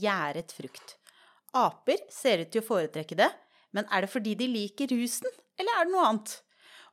[0.00, 0.96] gjæret frukt.
[1.56, 3.28] Aper ser ut til å foretrekke det,
[3.76, 5.28] men er det fordi de liker rusen,
[5.58, 6.34] eller er det noe annet?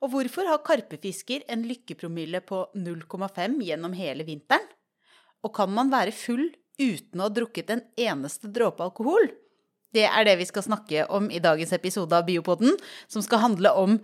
[0.04, 4.68] Og hvorfor har karpefisker en lykkepromille på 0,5 gjennom hele vinteren?
[5.46, 6.50] Og kan man være full
[6.82, 9.30] uten å ha drukket en eneste dråpe alkohol?
[9.96, 12.74] Det er det vi skal snakke om i dagens episode av Biopodden,
[13.08, 14.00] som skal handle om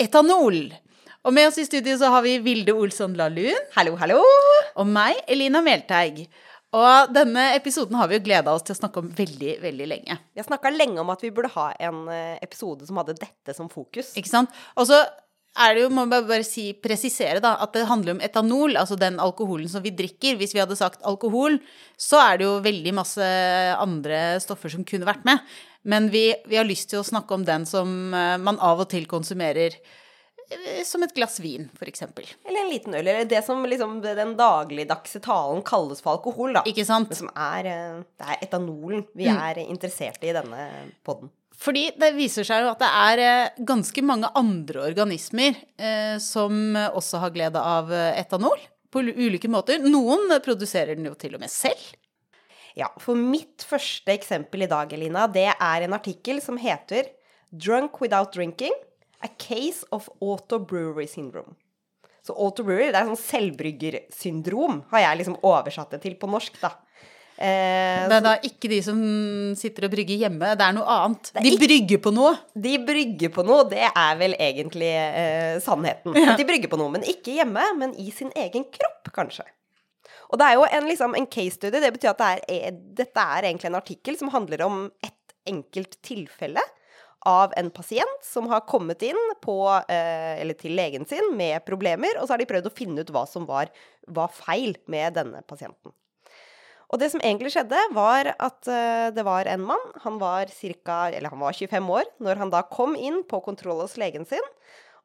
[0.00, 0.66] etanol.
[1.22, 3.56] Og med oss i studio så har vi Vilde Olsson Lahlun.
[3.76, 4.18] Hallo, hallo!
[4.74, 6.26] Og meg, Elina Melteig.
[6.72, 10.16] Og denne episoden har vi jo gleda oss til å snakke om veldig, veldig lenge.
[10.32, 13.56] Vi har snakka lenge om at vi burde ha en eh, episode som hadde dette
[13.56, 14.14] som fokus.
[14.16, 14.54] Ikke sant?
[14.80, 15.02] Og så
[15.52, 18.96] er det jo, må man bare si, presisere da, at det handler om etanol, altså
[18.96, 20.38] den alkoholen som vi drikker.
[20.40, 21.58] Hvis vi hadde sagt alkohol,
[22.00, 23.26] så er det jo veldig masse
[23.76, 25.44] andre stoffer som kunne vært med.
[25.84, 28.88] Men vi, vi har lyst til å snakke om den som eh, man av og
[28.94, 29.76] til konsumerer
[30.84, 32.02] som et glass vin, f.eks.
[32.46, 33.06] Eller en liten øl.
[33.06, 36.62] Eller det som liksom den dagligdagse talen kalles for alkohol, da.
[36.68, 37.08] Ikke sant?
[37.12, 39.38] Men som er, eh, det er etanolen vi Mm.
[39.38, 40.66] er interessert i i denne
[41.04, 41.30] podden.
[41.62, 46.74] Fordi det viser seg jo at det er eh, ganske mange andre organismer eh, som
[46.74, 48.58] også har glede av eh, etanol
[48.90, 49.78] på ulike måter.
[49.78, 51.94] Noen produserer den jo til og med selv.
[52.74, 57.10] Ja, for mitt første eksempel i dag, Elina, det er en artikkel som heter
[57.52, 58.72] Drunk Without Drinking
[59.22, 61.54] A Case of Autobrewery Syndrome.
[62.22, 66.70] Så autobrewery, det er sånn selvbryggersyndrom, har jeg liksom oversatt det til på norsk, da.
[67.42, 68.98] Eh, Det er da ikke de som
[69.58, 71.32] sitter og brygger hjemme, det er noe annet.
[71.34, 72.36] er De ikke- brygger på noe.
[72.54, 76.14] De brygger på noe, det er vel egentlig eh, sannheten.
[76.14, 76.36] Ja.
[76.36, 79.44] de brygger på noe, men ikke hjemme, men i sin egen kropp, kanskje.
[80.30, 82.70] Og det er jo en, liksom, en case study, det betyr at det er, eh,
[82.70, 85.12] dette er egentlig en artikkel som handler om et
[85.44, 86.60] enkelt tilfelle
[87.28, 89.56] av en pasient som har kommet inn på,
[89.88, 93.12] eh, eller til legen sin med problemer, og så har de prøvd å finne ut
[93.14, 93.70] hva som var,
[94.08, 95.94] var feil med denne pasienten.
[96.92, 99.84] Og det som egentlig skjedde, var at eh, det var en mann.
[100.04, 103.96] Han var, cirka, han var 25 år når han da kom inn på kontroll hos
[104.00, 104.44] legen sin.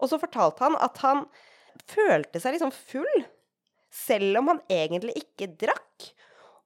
[0.02, 1.24] Og så fortalte han at han
[1.88, 3.24] følte seg liksom full,
[3.94, 6.10] selv om han egentlig ikke drakk.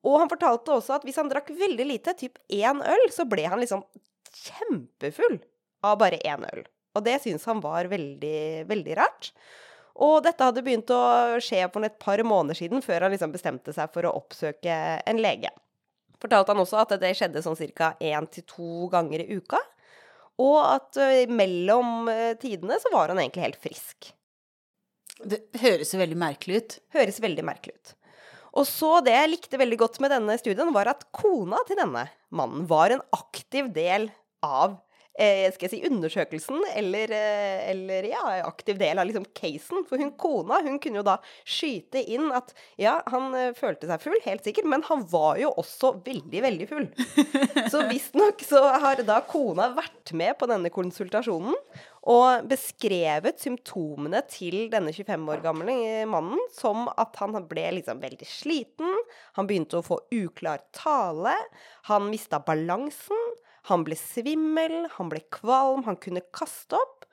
[0.02, 3.46] Og han fortalte også at hvis han drakk veldig lite, typ én øl, så ble
[3.46, 3.86] han liksom
[4.32, 5.38] kjempefull
[5.86, 6.64] av bare én øl.
[6.96, 9.32] Og det syntes han var veldig, veldig rart.
[10.02, 11.02] Og dette hadde begynt å
[11.44, 14.78] skje for et par måneder siden, før han liksom bestemte seg for å oppsøke
[15.08, 15.52] en lege.
[16.22, 17.94] Fortalte han også at det skjedde sånn ca.
[18.00, 19.60] én til to ganger i uka.
[20.42, 20.98] Og at
[21.30, 22.10] mellom
[22.42, 24.12] tidene så var han egentlig helt frisk.
[25.22, 26.78] Det høres jo veldig merkelig ut.
[26.96, 27.96] Høres veldig merkelig ut.
[28.58, 32.08] Og så det jeg likte veldig godt med denne studien, var at kona til denne
[32.36, 34.10] mannen var en aktiv del
[34.44, 34.80] av
[35.52, 39.84] skal jeg si undersøkelsen, eller, eh, eller ja, aktiv del av liksom casen.
[39.90, 44.06] For hun kona hun kunne jo da skyte inn at ja, han eh, følte seg
[44.06, 46.88] full, helt sikkert, men han var jo også veldig, veldig full.
[47.72, 51.58] Så visstnok så har da kona vært med på denne konsultasjonen
[52.10, 58.02] og beskrevet symptomene til denne 25 år gamle eh, mannen som at han ble liksom
[58.02, 58.96] veldig sliten,
[59.38, 61.36] han begynte å få uklar tale,
[61.92, 63.22] han mista balansen,
[63.70, 67.06] han ble svimmel, han ble kvalm, han kunne kaste opp.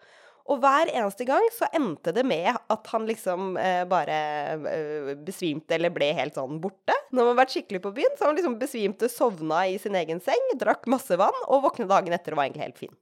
[0.49, 4.21] Og hver eneste gang så endte det med at han liksom eh, bare
[4.57, 6.97] eh, besvimte eller ble helt sånn borte.
[7.11, 10.23] Når man har vært skikkelig på byen, så han liksom besvimte, sovna i sin egen
[10.25, 12.97] seng, drakk masse vann og våknet dagen etter og var egentlig helt fin.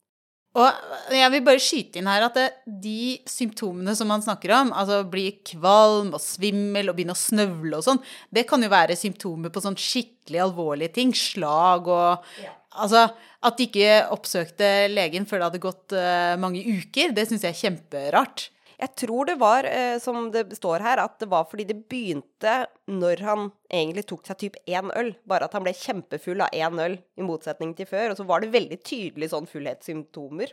[0.57, 4.71] Og jeg vil bare skyte inn her at det, de symptomene som man snakker om,
[4.73, 8.01] altså bli kvalm og svimmel og begynne å snøvle og sånn,
[8.33, 11.13] det kan jo være symptomer på sånn skikkelig alvorlige ting.
[11.13, 12.25] Slag og
[12.77, 13.07] Altså
[13.47, 17.55] at de ikke oppsøkte legen før det hadde gått eh, mange uker, det syns jeg
[17.55, 18.49] er kjemperart.
[18.77, 22.59] Jeg tror det var, eh, som det står her, at det var fordi det begynte
[22.93, 25.15] når han egentlig tok seg typ én øl.
[25.29, 28.13] Bare at han ble kjempefull av én øl, i motsetning til før.
[28.13, 30.53] Og så var det veldig tydelig sånn fullhetssymptomer.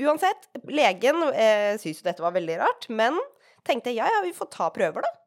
[0.00, 3.18] Uansett, legen eh, syntes jo dette var veldig rart, men
[3.68, 5.19] tenkte ja ja, vi får ta prøver, da.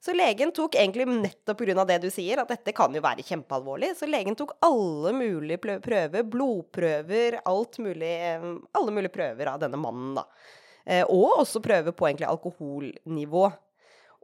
[0.00, 1.84] Så legen tok egentlig nettopp pga.
[1.84, 3.92] det du sier, at dette kan jo være kjempealvorlig.
[3.98, 9.76] Så legen tok alle mulige prøver, blodprøver, alt mulig, eh, alle mulige prøver av denne
[9.76, 10.24] mannen, da.
[10.86, 13.50] Eh, og også prøver på egentlig alkoholnivå.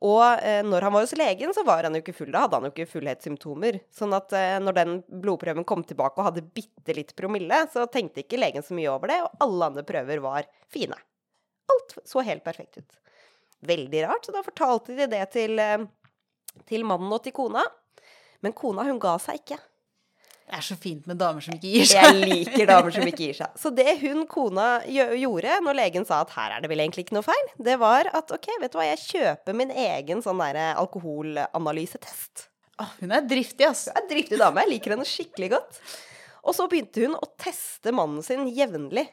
[0.04, 2.32] Og eh, når han var hos legen, så var han jo ikke full.
[2.32, 3.78] Da hadde han jo ikke fullhetssymptomer.
[3.96, 8.24] Sånn at eh, når den blodprøven kom tilbake og hadde bitte litt promille, så tenkte
[8.24, 10.98] ikke legen så mye over det, og alle andre prøver var fine.
[11.72, 13.00] Alt så helt perfekt ut.
[13.66, 14.26] Veldig rart.
[14.26, 15.86] Så da fortalte de det til, eh,
[16.68, 17.64] til mannen og til kona.
[18.44, 19.58] Men kona, hun ga seg ikke.
[20.46, 22.04] Det er så fint med damer som ikke gir seg.
[22.06, 23.54] Jeg liker damer som ikke gir seg.
[23.62, 27.16] Så det hun kona gjorde når legen sa at her er det vel egentlig ikke
[27.16, 30.68] noe feil, det var at ok, vet du hva, jeg kjøper min egen sånn derre
[30.78, 32.46] alkoholanalysetest.
[32.78, 33.88] Oh, hun er driftig, ass.
[33.90, 34.62] Hun er driftig dame.
[34.62, 35.80] Jeg liker henne skikkelig godt.
[36.46, 39.08] Og så begynte hun å teste mannen sin jevnlig.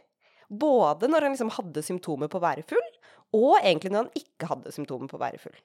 [0.54, 2.89] Både når han liksom hadde symptomer på å være full,
[3.34, 5.58] og egentlig når han ikke hadde symptomer på å være full.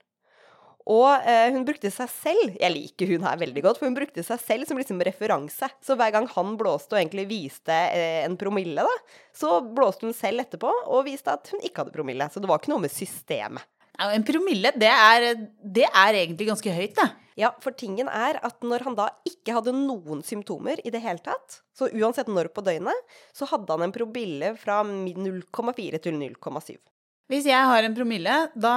[0.88, 4.25] Og eh, hun brukte seg selv Jeg liker hun her veldig godt, for hun brukte
[4.25, 5.69] seg selv som liksom referanse.
[5.85, 10.17] Så hver gang han blåste og egentlig viste eh, en promille, da, så blåste hun
[10.17, 12.31] selv etterpå og viste at hun ikke hadde promille.
[12.32, 13.69] Så det var ikke noe med systemet.
[13.99, 17.09] En promille, det er, det er egentlig ganske høyt, det.
[17.38, 21.23] Ja, for tingen er at når han da ikke hadde noen symptomer i det hele
[21.23, 26.79] tatt, så uansett når på døgnet, så hadde han en promille fra 0,4 til 0,7.
[27.28, 28.75] Hvis jeg har en promille, da,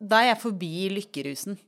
[0.00, 1.58] da er jeg forbi lykkerusen.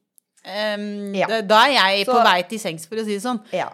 [0.45, 1.27] Um, Ja.
[1.27, 3.41] da, da er jeg på Så- vei til sengs, for å si det sånn.
[3.53, 3.71] Ja.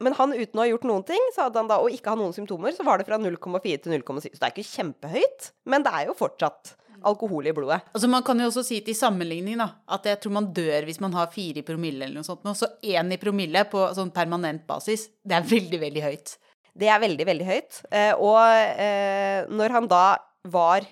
[0.00, 2.14] Men han uten å ha gjort noen ting, så hadde han da, og ikke ha
[2.16, 4.30] noen symptomer, så var det fra 0,4 til 0,7.
[4.34, 6.74] Så det er ikke kjempehøyt, men det er jo fortsatt
[7.04, 7.80] alkohol i blodet.
[7.94, 11.00] Altså Man kan jo også si til sammenligning da, at jeg tror man dør hvis
[11.00, 12.42] man har fire i promille eller noe sånt.
[12.44, 12.54] nå.
[12.54, 16.36] Så én i promille på sånn permanent basis, det er veldig, veldig høyt.
[16.76, 17.82] Det er veldig, veldig høyt.
[17.90, 18.38] Eh, og
[18.78, 20.16] eh, når han da
[20.46, 20.86] var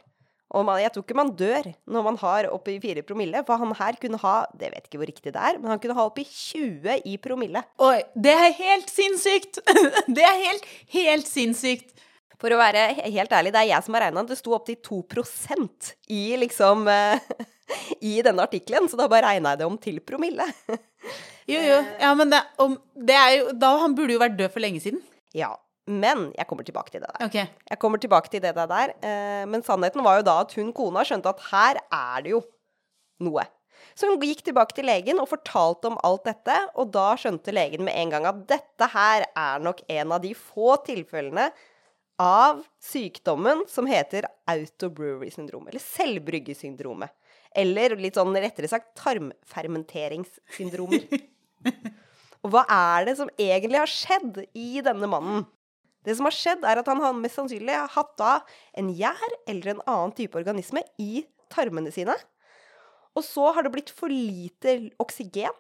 [0.55, 3.75] og man, Jeg tror ikke man dør når man har oppi 4 promille, for han
[3.75, 6.25] her kunne ha Det vet ikke hvor riktig det er, men han kunne ha oppi
[6.25, 7.65] 20 i promille.
[7.83, 9.61] Oi, det er helt sinnssykt!
[10.17, 11.97] Det er helt, helt sinnssykt.
[12.41, 14.23] For å være helt ærlig, det er jeg som har regna.
[14.29, 17.31] Det sto opptil 2% i liksom eh,
[18.13, 20.47] I denne artikkelen, så da bare regna jeg det om til promille.
[21.47, 21.75] Jo, jo.
[22.03, 22.73] Ja, men det, om,
[23.07, 24.99] det er jo Da Han burde jo vært død for lenge siden.
[25.31, 25.53] Ja.
[25.87, 27.27] Men jeg kommer tilbake til det der.
[27.29, 27.47] Okay.
[27.71, 28.97] Jeg kommer tilbake til det der.
[28.99, 32.43] Eh, men sannheten var jo da at hun kona skjønte at her er det jo
[33.23, 33.47] noe.
[33.97, 37.85] Så hun gikk tilbake til legen og fortalte om alt dette, og da skjønte legen
[37.87, 41.51] med en gang at dette her er nok en av de få tilfellene
[42.21, 47.11] av sykdommen som heter autobrewery-syndrom, eller selvbryggesyndromet.
[47.57, 51.07] Eller litt sånn rettere sagt tarmfermenteringssyndromer.
[52.45, 55.47] Og hva er det som egentlig har skjedd i denne mannen?
[56.07, 59.33] Det som har skjedd, er at han har mest sannsynlig har hatt av en gjær
[59.51, 62.15] eller en annen type organisme i tarmene sine.
[63.17, 65.55] Og så har det blitt for lite oksygen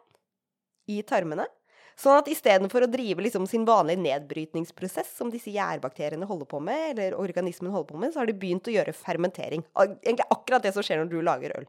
[0.93, 1.49] i tarmene.
[1.97, 6.91] Sånn at istedenfor å drive liksom sin vanlige nedbrytningsprosess, som disse gjærbakteriene holder på med,
[6.93, 9.65] eller organismen holder på med, så har de begynt å gjøre fermentering.
[9.81, 11.67] Egentlig akkurat det som skjer når du lager øl.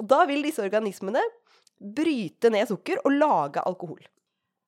[0.00, 1.22] Og da vil disse organismene
[1.76, 4.00] bryte ned sukker og lage alkohol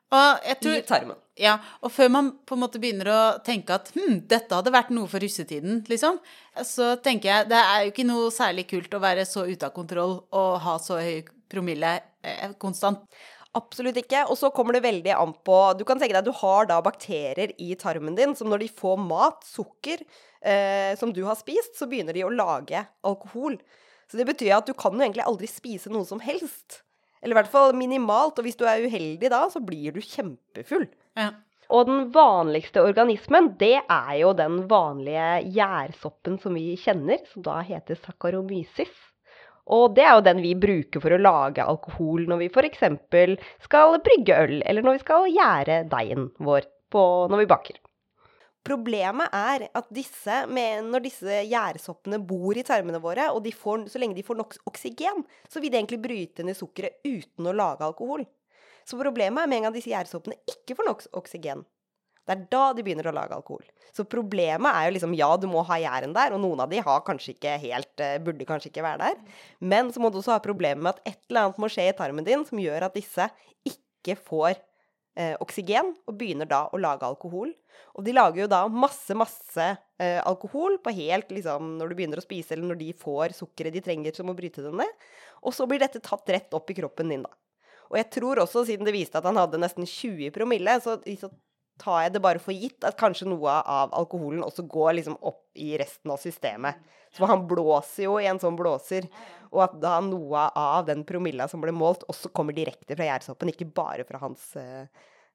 [0.08, 1.16] Jeg i tarmen.
[1.38, 4.90] Ja, og før man på en måte begynner å tenke at hm, dette hadde vært
[4.94, 6.18] noe for russetiden, liksom,
[6.66, 9.74] så tenker jeg det er jo ikke noe særlig kult å være så ute av
[9.76, 11.20] kontroll og ha så høy
[11.52, 11.92] promille
[12.24, 13.04] eh, konstant.
[13.58, 14.24] Absolutt ikke.
[14.28, 16.80] Og så kommer det veldig an på Du kan tenke deg at du har da
[16.84, 20.04] bakterier i tarmen din som når de får mat, sukker,
[20.42, 23.56] eh, som du har spist, så begynner de å lage alkohol.
[24.08, 26.82] Så det betyr at du kan jo egentlig aldri spise noe som helst.
[27.22, 28.38] Eller i hvert fall minimalt.
[28.38, 30.88] Og hvis du er uheldig da, så blir du kjempefull.
[31.18, 31.32] Ja.
[31.68, 37.58] Og den vanligste organismen, det er jo den vanlige gjærsoppen som vi kjenner, som da
[37.66, 38.94] heter saccharomyces.
[39.68, 42.86] Og det er jo den vi bruker for å lage alkohol når vi f.eks.
[43.66, 47.76] skal brygge øl, eller når vi skal gjære deigen vår på, når vi baker.
[48.68, 54.00] Problemet er at disse, med, når disse gjærsoppene bor i tarmene våre, og får, så
[54.02, 57.86] lenge de får nok oksygen, så vil de egentlig bryte ned sukkeret uten å lage
[57.86, 58.26] alkohol.
[58.88, 61.64] Så problemet er med en gang disse gjærsoppene ikke får nok oksygen.
[62.28, 63.64] Det er da de begynner å lage alkohol.
[63.96, 66.82] Så problemet er jo liksom ja, du må ha gjæren der, og noen av de
[66.84, 69.38] har kanskje ikke helt eh, Burde kanskje ikke være der.
[69.64, 71.96] Men så må du også ha problemet med at et eller annet må skje i
[71.96, 73.30] tarmen din som gjør at disse
[73.64, 74.60] ikke får
[75.18, 77.50] eh, oksygen, og begynner da å lage alkohol.
[77.98, 79.66] Og de lager jo da masse, masse
[79.98, 83.74] eh, alkohol på helt liksom når du begynner å spise, eller når de får sukkeret
[83.74, 85.06] de trenger som å bryte det ned.
[85.42, 87.34] Og så blir dette tatt rett opp i kroppen din, da.
[87.88, 91.30] Og jeg tror også, siden det viste at han hadde nesten 20 promille, så, så
[91.80, 95.44] tar jeg det bare for gitt at kanskje noe av alkoholen også går liksom opp
[95.58, 96.78] i resten av systemet.
[97.14, 99.08] Så han blåser jo i en sånn blåser,
[99.48, 103.52] og at da noe av den promilla som ble målt, også kommer direkte fra gjærsoppen,
[103.52, 104.84] ikke bare fra hans uh,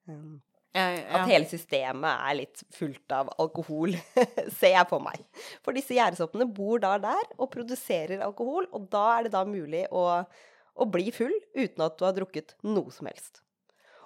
[0.10, 0.42] um,
[0.74, 3.94] Ja, At hele systemet er litt fullt av alkohol,
[4.60, 5.22] ser jeg for meg.
[5.66, 9.86] For disse gjærsoppene bor da der og produserer alkohol, og da er det da mulig
[9.94, 13.44] å, å bli full uten at du har drukket noe som helst.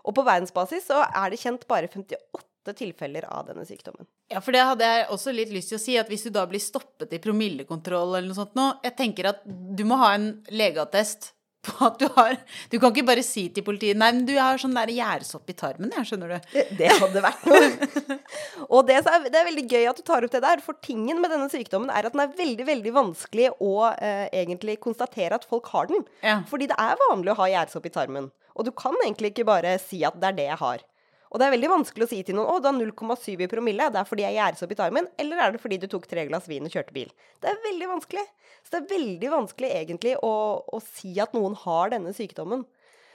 [0.07, 4.07] Og på verdensbasis så er det kjent bare 58 tilfeller av denne sykdommen.
[4.31, 6.43] Ja, for det hadde jeg også litt lyst til å si, at hvis du da
[6.49, 10.31] blir stoppet i promillekontroll eller noe sånt nå, jeg tenker at du må ha en
[10.51, 11.31] legeattest
[11.67, 12.37] på at du har
[12.71, 15.55] Du kan ikke bare si til politiet Nei, men du har sånn der gjærsopp i
[15.57, 16.49] tarmen, jeg, skjønner du.
[16.53, 18.17] Det, det hadde vært noe.
[18.73, 21.21] og det, er, det, er, veldig gøy at du tar opp det der, for tingen
[21.23, 25.47] med denne sykdommen er at den er veldig, veldig vanskelig å eh, egentlig konstatere at
[25.47, 26.05] folk har den.
[26.25, 26.41] Ja.
[26.49, 28.29] Fordi det er vanlig å ha gjærsopp i tarmen.
[28.57, 30.85] Og du kan egentlig ikke bare si at det er det jeg har.
[31.31, 33.89] Og det er veldig vanskelig å si til noen å, du har 0,7 i promille,
[33.91, 36.23] det er fordi jeg gjæres opp i tarmen, eller er det fordi du tok tre
[36.29, 37.11] glass vin og kjørte bil?
[37.43, 38.23] Det er veldig vanskelig.
[38.63, 42.65] Så det er veldig vanskelig egentlig å, å si at noen har denne sykdommen.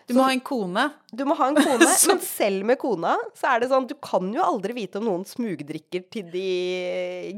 [0.09, 0.87] Du må så, ha en kone.
[1.13, 4.33] Du må ha en kone, men selv med kona så er det sånn Du kan
[4.35, 6.49] jo aldri vite om noen smugdrikker til de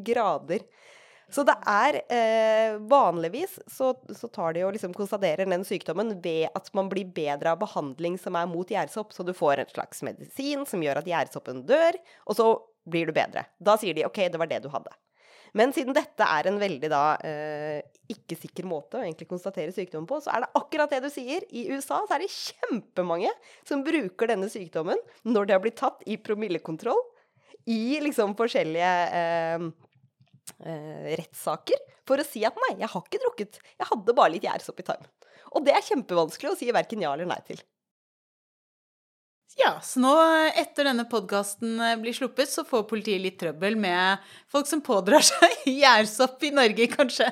[0.06, 0.64] grader.
[1.34, 6.46] Så det er eh, Vanligvis så, så, tar de og liksom konstaterer den sykdommen ved
[6.54, 9.14] at man blir bedre av behandling som er mot gjærsopp.
[9.14, 11.98] Så du får en slags medisin som gjør at gjærsoppen dør,
[12.28, 12.46] og så
[12.86, 13.46] blir du bedre.
[13.58, 14.92] Da sier de OK, det var det du hadde.
[15.54, 20.06] Men siden dette er en veldig da eh, ikke sikker måte å egentlig konstatere sykdommen
[20.10, 21.46] på, så er det akkurat det du sier.
[21.54, 23.30] I USA så er det kjempemange
[23.66, 27.00] som bruker denne sykdommen når de har blitt tatt i promillekontroll
[27.70, 29.68] i liksom forskjellige eh,
[30.64, 34.46] eh, rettssaker for å si at nei, jeg har ikke drukket, jeg hadde bare litt
[34.46, 35.12] gjærsopp i tarmen.
[35.54, 37.62] Og det er kjempevanskelig å si verken ja eller nei til.
[39.54, 40.12] Ja, så nå
[40.58, 45.22] etter denne podkasten eh, blir sluppet, så får politiet litt trøbbel med folk som pådrar
[45.32, 47.30] seg gjærsopp i Norge, kanskje.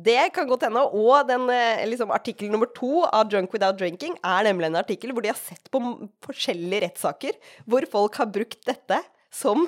[0.00, 0.82] Det kan godt hende.
[0.96, 5.12] Og den eh, liksom, artikkel nummer to av Drunk Without Drinking er nemlig en artikkel
[5.12, 5.82] hvor de har sett på
[6.24, 7.36] forskjellige rettssaker
[7.68, 9.02] hvor folk har brukt dette
[9.32, 9.66] som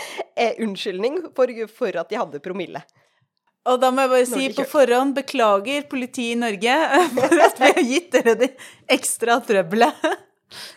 [0.66, 2.82] unnskyldning for, for, at de hadde promille.
[3.66, 6.76] Og da må jeg bare si på forhånd beklager politiet i Norge
[7.16, 8.52] for at vi har gitt dere det
[8.98, 10.06] ekstra trøbbelet.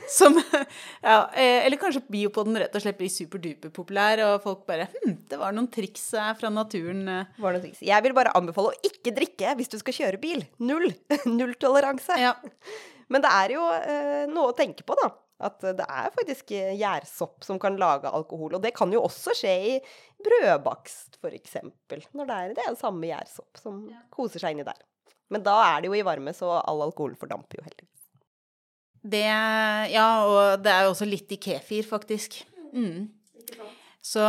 [0.10, 4.88] Som Ja, eh, eller kanskje biopoden rett og slett blir superduper populær, og folk bare
[4.96, 6.08] Hm, det var noen triks
[6.40, 7.04] fra naturen.
[7.06, 7.36] Eh.
[7.38, 7.84] Var noen triks.
[7.86, 10.42] Jeg vil bare anbefale å ikke drikke hvis du skal kjøre bil.
[10.66, 10.90] Null.
[11.30, 12.18] Null toleranse.
[12.18, 12.34] Ja.
[13.14, 15.12] Men det er jo eh, noe å tenke på, da.
[15.40, 18.58] At det er faktisk gjærsopp som kan lage alkohol.
[18.58, 19.76] Og det kan jo også skje i
[20.26, 21.56] brødbakst, f.eks.
[22.12, 24.02] Når det er det er samme gjærsopp som ja.
[24.12, 24.82] koser seg inni der.
[25.32, 27.96] Men da er det jo i varme, så all alkohol fordamper jo heldigvis.
[29.00, 29.24] Det
[29.94, 32.42] Ja, og det er jo også litt i kefir, faktisk.
[32.74, 33.08] Mm.
[34.04, 34.24] Så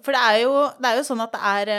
[0.00, 1.72] For det er, jo, det er jo sånn at det er,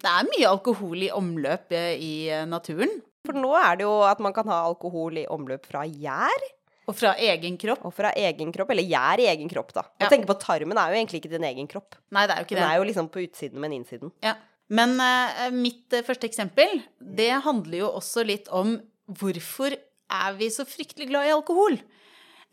[0.00, 2.92] det er mye alkohol i omløp eh, i eh, naturen.
[3.24, 6.46] For nå er det jo at man kan ha alkohol i omløp fra gjær.
[6.90, 7.84] Og fra egen kropp.
[7.88, 9.86] Og fra egen kropp, Eller gjær i egen kropp, da.
[9.98, 10.08] Ja.
[10.08, 11.96] Å tenke på tarmen er jo egentlig ikke din egen kropp.
[12.14, 12.62] Nei, det er jo ikke det.
[12.62, 14.12] Den er jo liksom på utsiden, men innsiden.
[14.24, 14.36] Ja.
[14.74, 20.48] Men uh, mitt uh, første eksempel, det handler jo også litt om hvorfor er vi
[20.52, 21.76] så fryktelig glad i alkohol?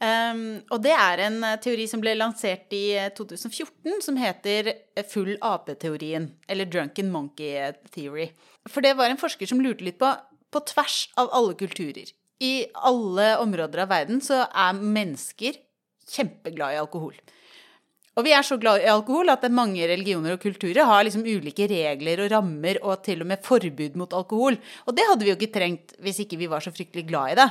[0.01, 4.73] Um, og det er en uh, teori som ble lansert i 2014, som heter
[5.11, 8.31] full AP-teorien, Eller drunken monkey theory.
[8.67, 10.09] For det var en forsker som lurte litt på,
[10.51, 15.59] på tvers av alle kulturer i alle områder av verden så er mennesker
[16.11, 17.15] kjempeglad i alkohol.
[18.19, 21.67] Og vi er så glad i alkohol at mange religioner og kulturer har liksom ulike
[21.71, 24.57] regler og rammer og til og med forbud mot alkohol.
[24.83, 27.37] Og det hadde vi jo ikke trengt hvis ikke vi var så fryktelig glad i
[27.39, 27.47] det.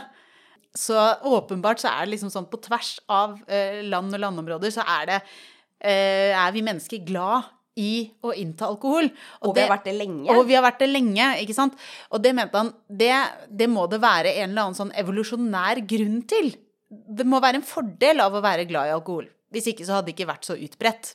[0.77, 4.85] Så åpenbart så er det liksom sånn på tvers av eh, land og landområder så
[4.87, 7.49] er det eh, Er vi mennesker glad
[7.79, 9.11] i å innta alkohol.
[9.41, 10.27] Og, og vi har vært det lenge.
[10.35, 11.79] Og vi har vært det lenge, ikke sant.
[12.11, 13.13] Og det mente han det,
[13.49, 16.53] det, må det være en eller annen sånn evolusjonær grunn til.
[16.91, 19.31] Det må være en fordel av å være glad i alkohol.
[19.51, 21.15] Hvis ikke så hadde det ikke vært så utbredt.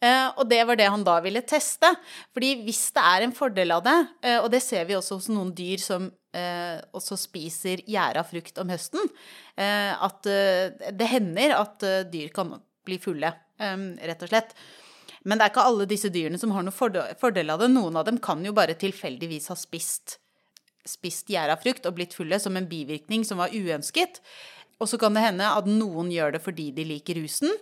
[0.00, 1.90] Uh, og det var det han da ville teste.
[2.32, 5.28] Fordi hvis det er en fordel av det, uh, og det ser vi også hos
[5.32, 9.12] noen dyr som uh, også spiser gjæra frukt om høsten,
[9.60, 12.54] at det hender at dyr kan
[12.86, 13.28] bli fulle,
[13.60, 14.54] rett og slett.
[15.28, 16.76] Men det er ikke alle disse dyrene som har noen
[17.20, 17.68] fordel av det.
[17.72, 20.16] Noen av dem kan jo bare tilfeldigvis ha spist,
[20.88, 24.22] spist gjæra frukt og blitt fulle som en bivirkning som var uønsket.
[24.80, 27.52] Og så kan det hende at noen gjør det fordi de liker rusen.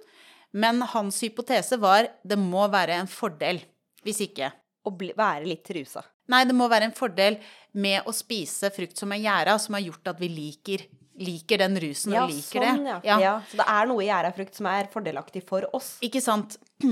[0.55, 3.61] Men hans hypotese var det må være en fordel.
[4.07, 4.55] Hvis ikke
[4.87, 6.01] Å være litt rusa.
[6.33, 7.35] Nei, det må være en fordel
[7.77, 10.85] med å spise frukt som er gjæra, som har gjort at vi liker
[11.19, 12.97] liker den rusen ja, og liker sånn, det.
[13.09, 13.19] Ja.
[13.23, 13.35] ja.
[13.51, 15.97] Så det er noe i gjærafrukt som er fordelaktig for oss.
[16.05, 16.59] Ikke sant.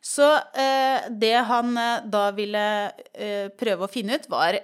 [0.00, 0.26] Så
[0.58, 2.66] eh, det han eh, da ville
[3.12, 4.58] eh, prøve å finne ut, var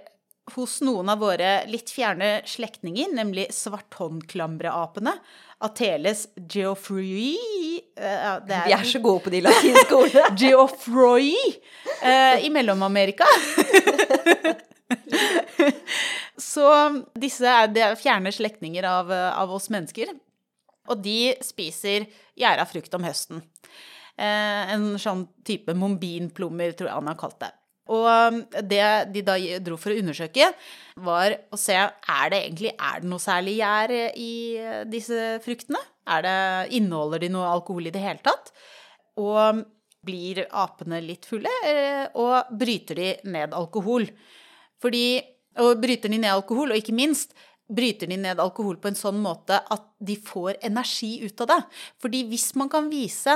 [0.54, 5.16] hos noen av våre litt fjerne slektninger, nemlig svarthåndklamreapene,
[5.64, 7.32] Ateles geoffroy
[7.96, 10.34] uh, Vi er så gode på de latinske ordene.
[10.36, 11.30] geoffroy
[12.02, 13.24] uh, i Mellom-Amerika.
[16.40, 16.68] Så
[17.18, 20.12] disse er, er fjerne slektninger av, av, oss mennesker.
[20.92, 22.06] Og de spiser
[22.38, 23.40] gjæra frukt om høsten.
[24.16, 27.52] Eh, en sånn type mombinplommer, tror jeg han har kalt det.
[27.94, 28.82] Og um, det
[29.14, 30.48] de da dro for å undersøke,
[31.06, 34.32] var å se er det egentlig er det noe særlig gjær i
[34.90, 35.82] disse fruktene.
[36.06, 36.38] Er det,
[36.78, 38.52] inneholder de noe alkohol i det hele tatt?
[39.22, 39.62] Og
[40.06, 44.06] blir apene litt fulle, eh, og bryter de ned alkohol?
[44.82, 45.06] Fordi,
[45.62, 47.34] og bryter de ned alkohol, og ikke minst,
[47.66, 51.58] bryter de ned alkohol på en sånn måte at de får energi ut av det.
[52.02, 53.34] Fordi hvis man kan vise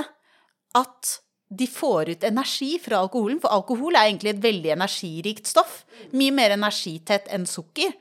[0.79, 1.17] at
[1.51, 5.81] de får ut energi fra alkoholen, for alkohol er egentlig et veldig energirikt stoff,
[6.15, 7.97] mye mer energitett enn sukker.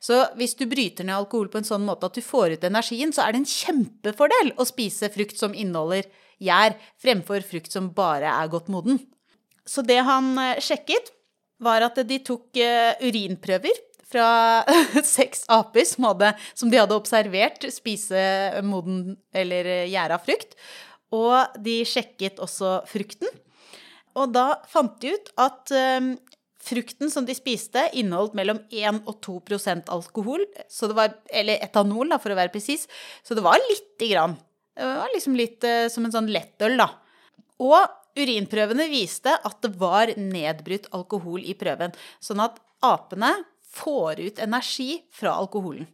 [0.00, 3.12] Så hvis du bryter ned alkohol på en sånn måte at du får ut energien,
[3.12, 6.08] så er det en kjempefordel å spise frukt som inneholder
[6.42, 9.02] gjær, fremfor frukt som bare er godt moden.
[9.68, 11.12] Så det han eh, sjekket,
[11.62, 13.78] var at de tok eh, urinprøver
[14.14, 14.28] fra
[15.16, 18.20] seks aper som, hadde, som, de hadde observert spise
[18.66, 20.56] moden eller eh, gjæra frukt.
[21.14, 23.30] Og de sjekket også frukten.
[24.18, 26.12] Og da fant de ut at um,
[26.62, 30.42] frukten som de spiste, inneholdt mellom 1 og 2% alkohol,
[30.94, 32.86] var, eller etanol, da, for å være presis.
[33.26, 34.36] Så det var lite grann.
[34.74, 36.88] Det var liksom litt som en sånn lettøl, da.
[37.62, 37.78] Og
[38.18, 41.94] urinprøvene viste at det var nedbrutt alkohol i prøven.
[42.22, 43.32] Sånn at apene
[43.74, 45.86] får ut energi fra alkoholen.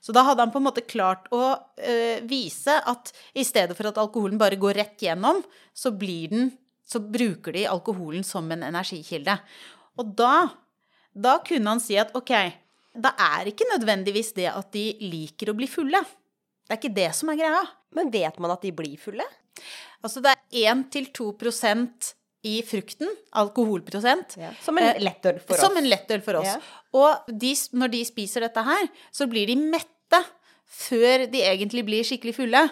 [0.00, 3.90] Så da hadde han på en måte klart å øh, vise at i stedet for
[3.90, 5.42] at alkoholen bare går rett gjennom,
[5.76, 6.50] så, den,
[6.86, 9.36] så bruker de alkoholen som en energikilde.
[10.00, 10.48] Og da,
[11.12, 12.32] da kunne han si at ok,
[12.96, 16.00] da er ikke nødvendigvis det at de liker å bli fulle.
[16.66, 17.64] Det er ikke det som er greia.
[17.96, 19.24] Men vet man at de blir fulle?
[20.06, 22.12] Altså det er 1-2%
[22.46, 24.36] i frukten, alkoholprosent.
[24.38, 24.52] Ja.
[24.62, 25.62] Som en eh, lettøl for oss.
[25.64, 26.52] Som en lettøl for oss.
[26.52, 26.82] Ja.
[26.96, 30.22] Og de, når de spiser dette her, så blir de mette
[30.66, 32.62] før de egentlig blir skikkelig fulle.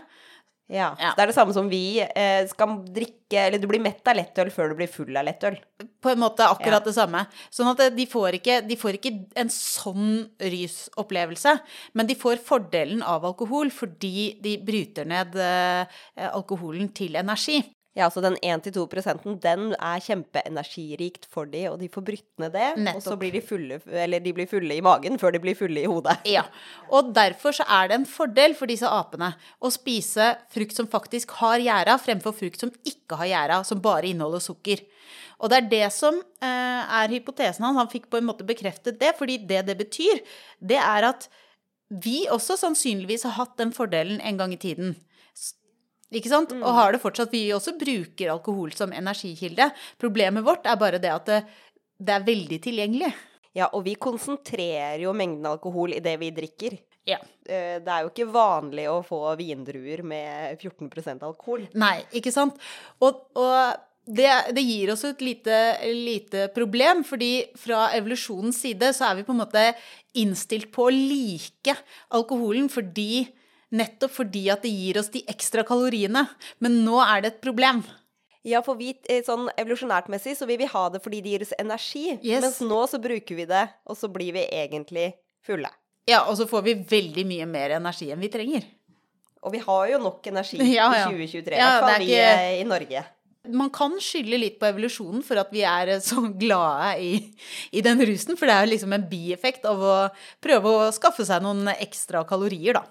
[0.67, 0.95] Ja.
[0.97, 1.13] ja.
[1.13, 4.49] Det er det samme som vi eh, skal drikke Eller du blir mett av lettøl
[4.55, 5.59] før du blir full av lettøl.
[6.01, 6.87] På en måte akkurat ja.
[6.87, 7.25] det samme.
[7.53, 11.57] Sånn at de får, ikke, de får ikke en sånn rysopplevelse.
[11.99, 17.61] Men de får fordelen av alkohol fordi de bryter ned eh, alkoholen til energi.
[17.95, 18.89] Ja, så den 1-2
[19.39, 22.73] den er kjempeenergirikt for de, og de får brytt ned det.
[22.75, 22.99] Nettopp.
[22.99, 25.85] Og så blir de fulle, eller de blir fulle i magen før de blir fulle
[25.85, 26.17] i hodet.
[26.27, 26.43] Ja,
[26.91, 29.31] og derfor så er det en fordel for disse apene
[29.63, 34.11] å spise frukt som faktisk har gjæra, fremfor frukt som ikke har gjæra, som bare
[34.11, 34.83] inneholder sukker.
[35.39, 37.79] Og det er det som eh, er hypotesen hans.
[37.79, 40.23] Han fikk på en måte bekreftet det, fordi det det betyr,
[40.59, 41.29] det er at
[42.03, 44.97] vi også sannsynligvis har hatt den fordelen en gang i tiden.
[46.13, 46.53] Ikke sant?
[46.53, 46.65] Mm.
[46.65, 47.33] Og har det fortsatt.
[47.33, 49.71] Vi også bruker alkohol som energikilde.
[50.01, 51.45] Problemet vårt er bare det at det,
[51.99, 53.13] det er veldig tilgjengelig.
[53.55, 56.77] Ja, og vi konsentrerer jo mengden alkohol i det vi drikker.
[57.07, 57.21] Ja.
[57.47, 61.69] Eh, det er jo ikke vanlig å få vindruer med 14% alkohol.
[61.79, 62.59] Nei, ikke sant.
[63.05, 65.59] Og, og det, det, gir oss et lite,
[65.95, 69.65] lite, problem, fordi fra evolusjonens side så er vi på en måte
[70.21, 71.77] innstilt på å like
[72.15, 73.25] alkoholen fordi
[73.75, 76.27] Nettopp fordi at det gir oss de ekstra kaloriene.
[76.63, 77.83] Men nå er det et problem.
[78.45, 81.45] Ja, for vi, eh, sånn evolusjonært messig så vil vi ha det fordi det gir
[81.47, 82.05] oss energi.
[82.21, 82.43] Yes.
[82.45, 85.71] Mens nå så bruker vi det, og så blir vi egentlig fulle.
[86.05, 88.67] Ja, og så får vi veldig mye mer energi enn vi trenger.
[89.45, 91.09] Og vi har jo nok energi ja, ja.
[91.09, 92.33] i 2023, i ja, hvert fall vi ikke...
[92.33, 93.05] Eh, i Norge.
[93.55, 97.11] Man kan skylde litt på evolusjonen for at vi er så glade i,
[97.77, 98.39] i den rusen.
[98.41, 99.97] For det er jo liksom en bieffekt av å
[100.45, 102.85] prøve å skaffe seg noen ekstra kalorier, da.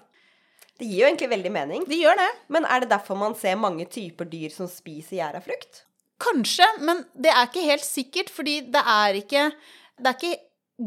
[0.78, 1.84] Det gir jo egentlig veldig mening.
[1.88, 2.30] Det gjør det.
[2.54, 5.84] Men er det derfor man ser mange typer dyr som spiser gjærafrukt?
[6.24, 9.48] Kanskje, men det er ikke helt sikkert, fordi det er ikke
[9.94, 10.36] Det er ikke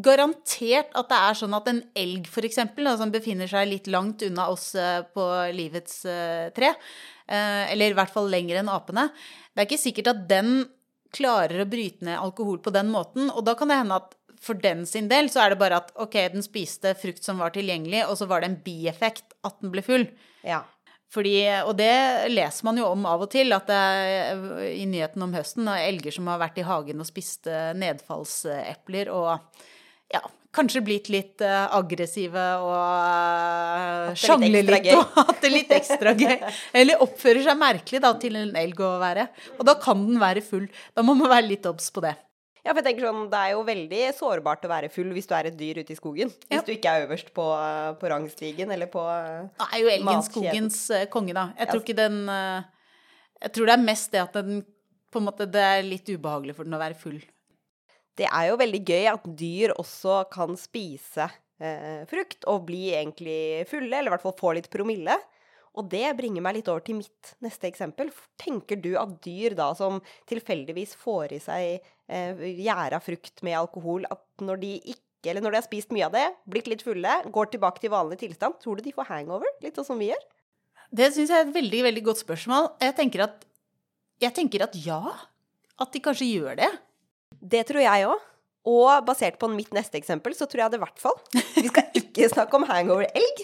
[0.04, 2.58] garantert at det er sånn at en elg, f.eks.,
[3.00, 5.24] som befinner seg litt langt unna oss eh, på
[5.56, 6.74] livets eh, tre,
[7.24, 10.66] eh, eller i hvert fall lenger enn apene Det er ikke sikkert at den
[11.16, 13.32] klarer å bryte ned alkohol på den måten.
[13.32, 15.94] Og da kan det hende at for den sin del så er det bare at
[16.00, 19.74] ok, den spiste frukt som var tilgjengelig, og så var det en bieffekt at den
[19.74, 20.08] ble full.
[20.46, 20.64] Ja.
[21.14, 25.24] Fordi, og det leser man jo om av og til, at det er i nyheten
[25.24, 29.38] om høsten er elger som har vært i hagen og spist eh, nedfallsepler og
[30.12, 30.22] ja,
[30.56, 36.14] kanskje blitt litt uh, aggressive og uh, sjangle litt, litt og hatt det litt ekstra
[36.18, 36.38] gøy.
[36.78, 39.28] Eller oppfører seg merkelig da til en elg å være.
[39.58, 40.68] Og da kan den være full.
[40.96, 42.16] Da må man være litt obs på det.
[42.68, 45.34] Ja, for jeg tenker sånn, Det er jo veldig sårbart å være full hvis du
[45.38, 46.34] er et dyr ute i skogen.
[46.52, 47.46] Hvis du ikke er øverst på,
[48.02, 49.70] på rangstigen eller på matkjeden.
[49.72, 51.48] er jo elgen skogens uh, konge, da.
[51.62, 54.66] Jeg tror ikke den Jeg tror det er mest det at den
[55.14, 57.22] på en måte, det er litt ubehagelig for den å være full.
[58.18, 63.64] Det er jo veldig gøy at dyr også kan spise uh, frukt og bli egentlig
[63.70, 65.16] fulle, eller i hvert fall få litt promille.
[65.78, 68.10] Og det bringer meg litt over til mitt neste eksempel.
[68.42, 71.68] Tenker du at dyr da som tilfeldigvis får i seg
[72.10, 76.06] eh, gjæra frukt med alkohol, at når de ikke eller når de har spist mye
[76.08, 79.50] av det, blitt litt fulle, går tilbake til vanlig tilstand, tror du de får hangover?
[79.64, 80.22] Litt sånn som vi gjør?
[80.94, 82.70] Det syns jeg er et veldig, veldig godt spørsmål.
[82.86, 83.44] Jeg tenker at,
[84.24, 85.02] jeg tenker at ja.
[85.82, 86.70] At de kanskje gjør det.
[87.42, 88.24] Det tror jeg òg.
[88.68, 91.20] Og basert på mitt neste eksempel, så tror jeg det i hvert fall.
[91.56, 93.44] Vi skal ikke snakke om hangover-elg,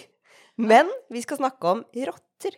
[0.61, 2.57] men vi skal snakke om rotter.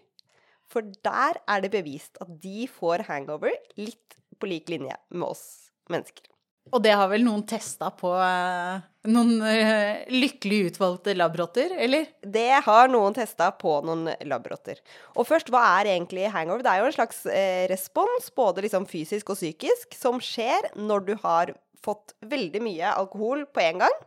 [0.71, 5.45] For der er det bevist at de får hangover litt på lik linje med oss
[5.91, 6.31] mennesker.
[6.73, 8.81] Og det har vel noen testa på uh,
[9.13, 12.07] noen uh, lykkelig utvalgte labrotter, eller?
[12.25, 14.81] Det har noen testa på noen labrotter.
[15.13, 16.65] Og først, hva er egentlig hangover?
[16.65, 21.05] Det er jo en slags uh, respons, både liksom fysisk og psykisk, som skjer når
[21.05, 21.53] du har
[21.85, 23.97] fått veldig mye alkohol på en gang.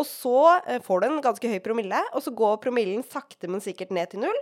[0.00, 0.36] Og så
[0.86, 4.24] får du en ganske høy promille, og så går promillen sakte, men sikkert ned til
[4.24, 4.38] null.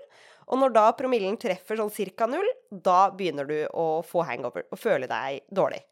[0.51, 4.81] Og når da promillen treffer sånn cirka null, da begynner du å få hangover og
[4.81, 5.83] føle deg dårlig.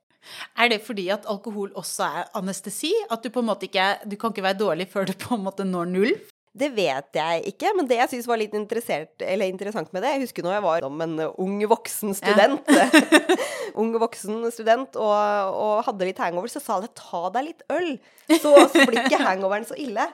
[0.59, 2.90] Er det fordi at alkohol også er anestesi?
[3.11, 5.47] At du på en måte ikke Du kan ikke være dårlig før du på en
[5.47, 6.16] måte når null?
[6.56, 10.46] Det vet jeg ikke, men det jeg syns var litt interessant med det Jeg husker
[10.46, 12.72] når jeg var som en ung voksen student.
[12.72, 12.88] Ja.
[13.80, 17.98] ung voksen student og, og, hadde litt hangover, så sa det 'ta deg litt øl',
[18.40, 20.08] så, så blir ikke hangoveren så ille.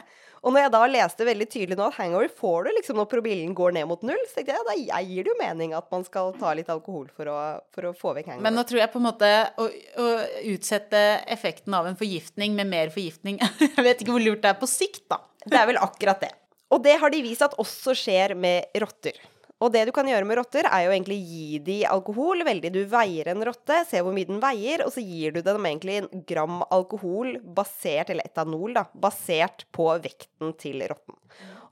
[0.45, 3.55] Og når jeg da leste veldig tydelig nå at hangover får du liksom når promillen
[3.57, 6.35] går ned mot null, så tenkte jeg da gir det jo mening at man skal
[6.37, 7.39] ta litt alkohol for å,
[7.73, 8.45] for å få vekk hangover.
[8.45, 9.69] Men nå tror jeg på en måte å,
[10.05, 10.09] å,
[10.53, 11.03] utsette
[11.33, 14.69] effekten av en forgiftning med mer forgiftning Jeg vet ikke hvor lurt det er på
[14.69, 15.23] sikt, da.
[15.45, 16.35] Det er vel akkurat det.
[16.75, 19.17] Og det har de vist at også skjer med rotter.
[19.65, 22.45] Og det du kan gjøre med rotter, er jo egentlig gi de alkohol.
[22.45, 25.69] Veldig du veier en rotte, se hvor mye den veier, og så gir du dem
[25.71, 31.17] egentlig en gram alkohol basert, eller etanol, da, basert på vekten til rotten.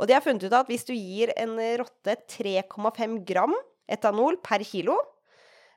[0.00, 3.56] Og de har funnet ut at hvis du gir en rotte 3,5 gram
[3.92, 4.98] etanol per kilo,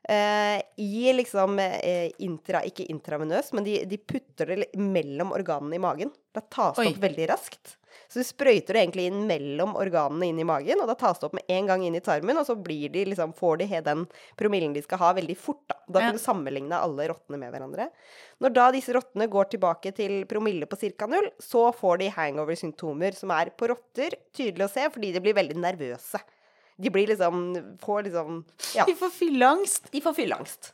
[0.06, 5.82] Uh, i liksom uh, intra, Ikke intravenøs, men de, de, putter det mellom organene i
[5.82, 6.12] magen.
[6.30, 7.72] Da tas det opp veldig raskt.
[8.08, 11.28] Så du sprøyter det egentlig inn mellom organene inn i magen, og da tas det
[11.28, 14.06] opp med en gang inn i tarmen, og så blir de, liksom, får de den
[14.40, 15.64] promillen de skal ha, veldig fort.
[15.70, 17.90] Da, da kan du sammenligne alle rottene med hverandre.
[18.44, 21.10] Når da disse rottene går tilbake til promille på ca.
[21.12, 25.38] null, så får de hangover-symptomer, som er på rotter tydelig å se, fordi de blir
[25.38, 26.22] veldig nervøse.
[26.76, 28.44] De blir liksom Får liksom
[28.76, 28.86] Ja.
[28.86, 29.92] De får fylleangst.
[29.92, 30.74] De får fylleangst.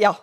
[0.00, 0.14] ja.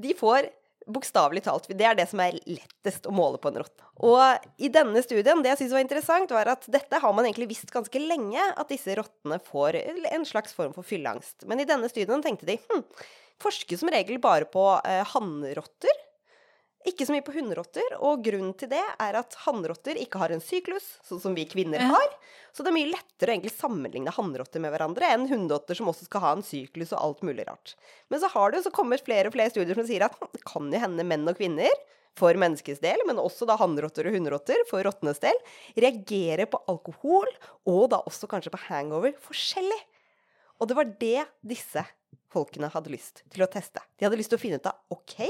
[0.00, 0.48] De får
[0.88, 1.68] Bokstavelig talt.
[1.68, 3.86] Det er det som er lettest å måle på en rotte.
[4.00, 7.50] Og i denne studien, det jeg syntes var interessant, var at dette har man egentlig
[7.50, 11.44] visst ganske lenge, at disse rottene får en slags form for fylleangst.
[11.50, 12.84] Men i denne studien tenkte de hm,
[13.42, 16.00] forsker som regel bare på eh, hannrotter.
[16.88, 20.40] Ikke så mye på hunnrotter, og grunnen til det er at hannrotter ikke har en
[20.40, 22.06] syklus, sånn som vi kvinner har.
[22.56, 26.08] Så det er mye lettere å egentlig sammenligne hannrotter med hverandre enn hunnrotter som også
[26.08, 27.74] skal ha en syklus og alt mulig rart.
[28.08, 30.72] Men så har det så kommet flere og flere studier som sier at det kan
[30.72, 31.76] jo hende menn og kvinner
[32.18, 35.36] for menneskets del, men også da hannrotter og hunnrotter for rottenes del,
[35.76, 37.28] reagerer på alkohol,
[37.68, 39.78] og da også kanskje på hangover, forskjellig.
[40.60, 41.84] Og det var det disse
[42.30, 43.82] folkene hadde lyst til å teste.
[43.98, 45.28] De hadde lyst til å finne ut av OK,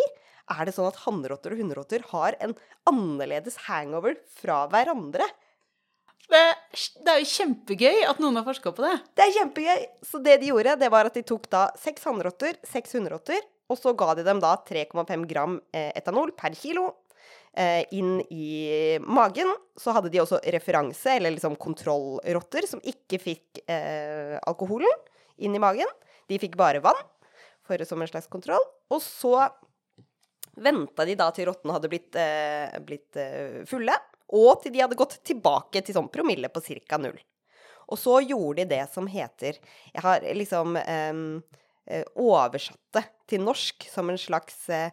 [0.50, 2.56] er det sånn at hannrotter og hunderotter har en
[2.90, 5.26] annerledes hangover fra hverandre?
[6.30, 6.42] Det,
[7.02, 8.96] det, er jo kjempegøy at noen har forska på det.
[9.18, 9.86] Det er kjempegøy.
[10.06, 13.78] Så det de gjorde, det var at de tok da seks hannrotter, seks hunderotter, og
[13.78, 16.86] så ga de dem da 3,5 gram eh, etanol per kilo
[17.54, 19.50] eh, inn i magen.
[19.78, 25.02] Så hadde de også referanse, eller liksom kontrollrotter, som ikke fikk eh, alkoholen
[25.42, 25.90] inn i magen.
[26.30, 26.98] De fikk bare vann
[27.66, 28.62] for, som en slags kontroll.
[28.90, 29.34] Og så
[30.62, 33.96] venta de da til rottene hadde blitt, eh, blitt eh, fulle,
[34.36, 36.98] og til de hadde gått tilbake til sånn promille på ca.
[37.00, 37.18] null.
[37.90, 41.12] Og så gjorde de det som heter Jeg har liksom eh,
[42.14, 44.90] oversatt det til norsk som en slags eh,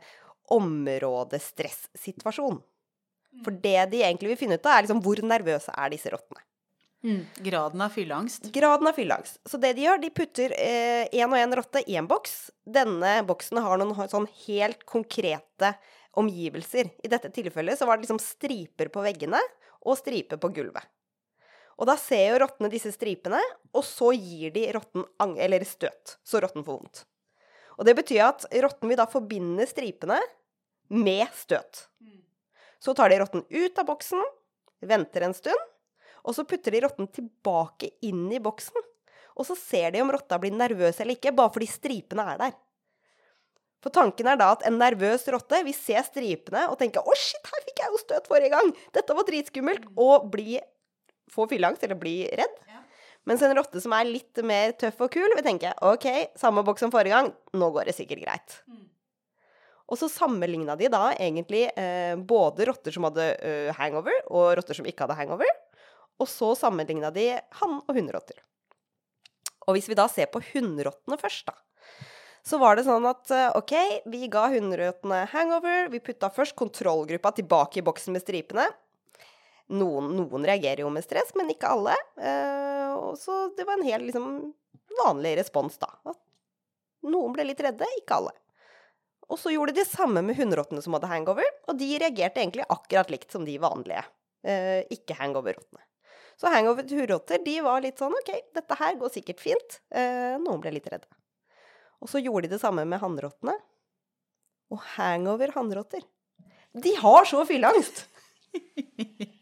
[0.53, 2.61] områdestressituasjon.
[3.43, 6.46] For det de egentlig vil finne ut av, er liksom hvor nervøse er disse rottene.
[7.05, 8.49] Mm, graden av fylleangst.
[8.51, 9.39] Graden av fylleangst.
[9.45, 12.49] Så det de gjør, de putter én eh, og én rotte i en boks.
[12.65, 15.75] Denne boksen har noen sånn helt konkrete
[16.17, 16.89] omgivelser.
[17.05, 19.41] I dette tilfellet så var det liksom striper på veggene
[19.85, 20.89] og striper på gulvet.
[21.77, 25.05] Og da ser jo rottene disse stripene, og så gir de rotten
[25.37, 27.03] eller støt, så rotten får vondt.
[27.77, 30.17] Og det betyr at rotten vil da forbinde stripene
[30.89, 31.85] med støt.
[32.01, 32.23] Mm.
[32.81, 34.23] Så tar de rotten ut av boksen,
[34.89, 35.69] venter en stund,
[36.23, 38.87] og så putter de rotten tilbake inn i boksen.
[39.37, 42.55] Og så ser de om rotta blir nervøs eller ikke, bare fordi stripene er der.
[43.83, 47.45] For tanken er da at en nervøs rotte vil se stripene og tenke 'Å, shit,
[47.45, 48.73] her fikk jeg jo støt forrige gang!
[48.93, 50.57] Dette var dritskummelt!' og bli,
[51.29, 52.57] få fylleangst eller bli redd.
[53.27, 56.07] Mens en rotte som er litt mer tøff og kul, vil tenke OK,
[56.39, 58.61] samme boks som forrige gang, nå går det sikkert greit.
[59.87, 64.79] Og så sammenligna de da egentlig eh, både rotter som hadde eh, hangover, og rotter
[64.79, 65.51] som ikke hadde hangover.
[66.17, 67.29] Og så sammenligna de
[67.61, 68.39] hann- og hunnrotter.
[69.67, 71.55] Og hvis vi da ser på hunnrottene først, da,
[72.47, 73.73] så var det sånn at eh, OK,
[74.07, 75.89] vi ga hunnrottene hangover.
[75.91, 78.69] Vi putta først kontrollgruppa tilbake i boksen med stripene.
[79.75, 81.97] Noen, noen reagerer jo med stress, men ikke alle.
[82.15, 84.29] Eh, så det var en helt liksom,
[85.03, 85.91] vanlig respons, da.
[87.07, 88.35] Noen ble litt redde, ikke alle.
[89.27, 92.67] Og så gjorde de det samme med hunnrottene som hadde hangover, og de reagerte egentlig
[92.71, 94.05] akkurat likt som de vanlige,
[94.47, 95.19] eh, ikke
[96.37, 99.79] Så hangover-hunnrotter, de var litt sånn OK, dette her går sikkert fint.
[99.89, 101.09] Eh, noen ble litt redde.
[102.03, 103.55] Og så gjorde de det samme med hannrottene.
[104.69, 106.05] Og hangover-hannrotter,
[106.77, 108.05] de har så fylleangst!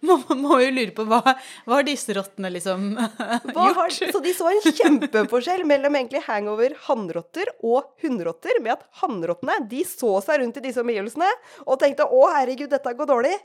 [0.28, 1.20] Man må jo lure på hva,
[1.66, 3.98] hva har disse rottene liksom gjort?
[4.12, 9.82] så de så en kjempeforskjell mellom egentlig hangover hannrotter og hunnrotter, med at hannrottene de
[9.88, 11.28] så seg rundt i disse omgivelsene
[11.66, 13.36] og tenkte 'Å, herregud, dette går dårlig'.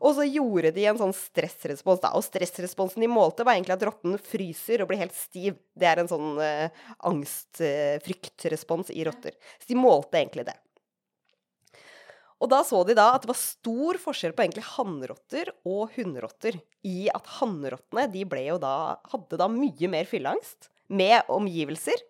[0.00, 2.14] Og så gjorde de en sånn stressrespons, da.
[2.16, 5.58] Og stressresponsen de målte, var egentlig at rotten fryser og blir helt stiv.
[5.76, 9.36] Det er en sånn eh, angst-fryktrespons i rotter.
[9.60, 10.56] Så de målte egentlig det.
[12.40, 16.56] Og da så de da at det var stor forskjell på egentlig hannrotter og hunnrotter.
[16.88, 22.00] I at hannrottene de ble jo da, hadde da mye mer fylleangst med omgivelser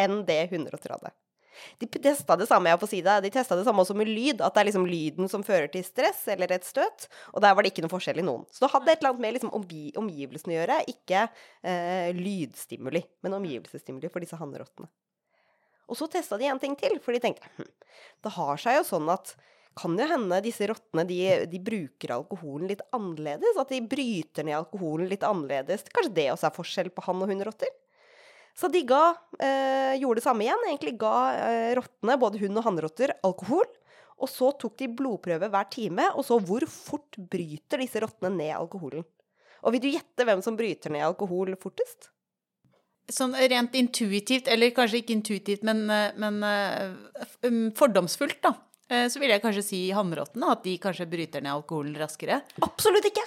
[0.00, 1.14] enn det hunnrotter hadde.
[1.80, 4.40] De testa det samme jeg har på det, de testa det samme også med lyd.
[4.42, 7.06] At det er liksom lyden som fører til stress eller et støt.
[7.34, 8.46] Og der var det ikke noe forskjell i noen.
[8.50, 10.80] Så det hadde et eller annet med liksom omgi omgivelsene å gjøre.
[10.94, 14.90] Ikke eh, lydstimuli, men omgivelsesstimuli for disse hannrottene.
[15.90, 17.70] Og så testa de en ting til, for de tenkte hm,
[18.24, 19.34] det har seg jo sånn at
[19.78, 21.18] kan jo hende disse rottene de,
[21.50, 23.58] de, bruker alkoholen litt annerledes.
[23.60, 25.86] At de bryter ned alkoholen litt annerledes.
[25.94, 27.70] Kanskje det også er forskjell på han- og hunnrotter?
[28.56, 30.66] Så de ga, eh, gjorde det samme igjen.
[30.68, 33.68] Egentlig ga eh, rottene, både hund- og hannrotter, alkohol.
[34.20, 38.52] Og så tok de blodprøve hver time, og så hvor fort bryter disse rottene ned
[38.58, 39.06] alkoholen.
[39.64, 42.10] Og vil du gjette hvem som bryter ned alkohol fortest?
[43.10, 45.82] Sånn rent intuitivt, eller kanskje ikke intuitivt, men,
[46.20, 46.92] men uh,
[47.76, 48.54] fordomsfullt, da.
[48.90, 52.40] Så vil jeg kanskje si hannrottene, at de kanskje bryter ned alkoholen raskere.
[52.66, 53.22] Absolutt ikke!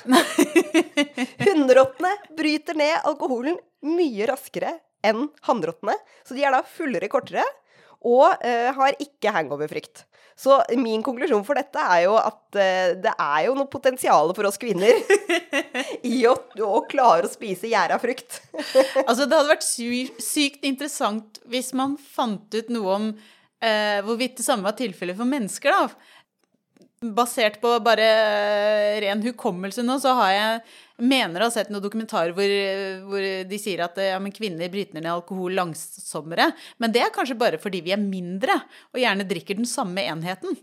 [1.45, 3.56] Hunnrottene bryter ned alkoholen
[3.88, 4.73] mye raskere
[5.04, 5.95] enn hannrottene.
[6.28, 7.45] Så de er da fullere kortere
[8.04, 10.04] og uh, har ikke hangover-frykt.
[10.36, 14.49] Så min konklusjon for dette er jo at uh, det er jo noe potensial for
[14.49, 14.97] oss kvinner
[16.13, 16.34] i å,
[16.65, 18.41] å, klare å spise gjæra frukt.
[19.06, 23.08] altså, det hadde vært sy sykt interessant hvis man fant ut noe om
[23.63, 26.12] uh, hvorvidt det samme var tilfellet for mennesker, da.
[27.04, 28.06] Basert på bare
[29.04, 30.62] ren hukommelse nå, så har jeg
[31.04, 32.54] mener å ha sett noen dokumentarer hvor,
[33.10, 36.52] hvor, de sier at ja, kvinner bryter ned alkohol langsommere.
[36.80, 38.56] Men det er kanskje bare fordi vi er mindre
[38.93, 40.56] og gjerne drikker den samme enheten.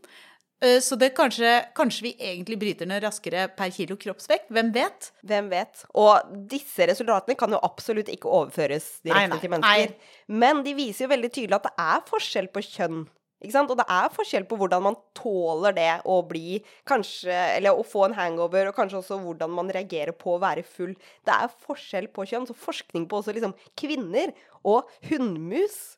[0.61, 4.51] Så det kanskje, kanskje vi egentlig bryter ned raskere per kilo kroppsvekt.
[4.53, 5.07] Hvem vet?
[5.25, 5.87] Hvem vet.
[5.97, 9.95] Og disse resultatene kan jo absolutt ikke overføres direkte nei, nei, til mennesker.
[9.95, 10.37] Nei.
[10.43, 13.01] Men de viser jo veldig tydelig at det er forskjell på kjønn?
[13.41, 18.05] Og det er forskjell på hvordan man tåler det å bli kanskje Eller å få
[18.05, 20.93] en hangover, og kanskje også hvordan man reagerer på å være full.
[21.25, 22.45] Det er forskjell på kjønn.
[22.51, 25.97] Så forskning på også liksom kvinner og hunnmus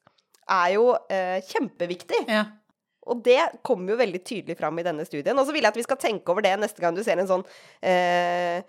[0.51, 2.25] er jo eh, kjempeviktig.
[2.31, 2.47] Ja.
[3.11, 5.39] Og det kommer jo veldig tydelig fram i denne studien.
[5.39, 7.31] Og så vil jeg at vi skal tenke over det neste gang du ser en
[7.31, 7.43] sånn
[7.83, 8.63] eh,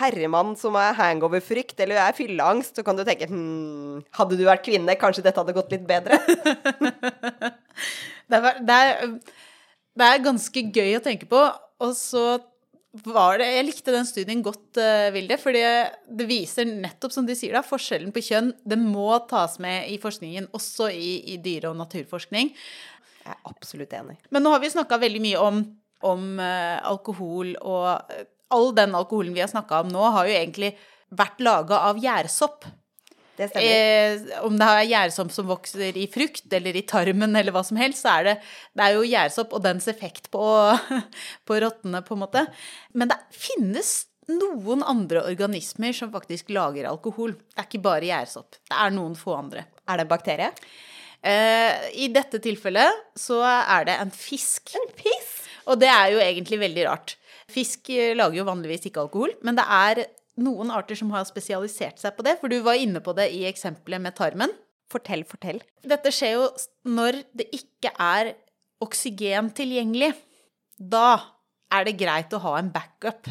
[0.00, 2.78] herremann som er hangover-frykt eller er fylleangst.
[2.78, 6.18] Så kan du tenke hm, hadde du vært kvinne, kanskje dette hadde gått litt bedre?
[8.30, 9.16] det, er, det, er,
[9.94, 11.46] det, er, ganske gøy å tenke på.
[11.86, 12.26] Og så
[13.04, 14.80] var det Jeg likte den studien godt,
[15.14, 15.62] Vilde, fordi
[16.18, 18.50] det viser nettopp, som de sier, da, forskjellen på kjønn.
[18.66, 22.56] Det må tas med i forskningen, også i, i dyre- og naturforskning.
[23.28, 24.16] Jeg er absolutt enig.
[24.32, 25.62] Men nå har vi snakka veldig mye om,
[26.08, 30.36] om uh, alkohol, og uh, all den alkoholen vi har snakka om nå, har jo
[30.38, 30.72] egentlig
[31.14, 32.66] vært laga av gjærsopp.
[33.38, 33.70] Det stemmer.
[33.70, 37.78] Eh, om det er gjærsopp som vokser i frukt eller i tarmen eller hva som
[37.78, 38.34] helst, så er det,
[38.74, 40.44] det er jo gjærsopp og dens effekt på,
[41.46, 42.44] på rottene, på en måte.
[42.98, 43.92] Men det finnes
[44.28, 47.36] noen andre organismer som faktisk lager alkohol.
[47.38, 48.58] Det er ikke bare gjærsopp.
[48.58, 49.68] Det er noen få andre.
[49.88, 50.50] Er det en bakterie?
[51.24, 54.74] Eh, I dette tilfellet så er det en fisk.
[54.78, 55.48] En fisk?
[55.68, 57.16] Og det er jo egentlig veldig rart.
[57.52, 60.04] Fisk lager jo vanligvis ikke alkohol, men det er
[60.40, 63.44] noen arter som har spesialisert seg på det, for du var inne på det i
[63.48, 64.52] eksempelet med tarmen.
[64.88, 65.60] Fortell, fortell.
[65.84, 66.46] Dette skjer jo
[66.88, 68.32] når det ikke er
[68.84, 70.14] oksygen tilgjengelig.
[70.78, 71.18] Da
[71.74, 73.28] er det greit å ha en backup.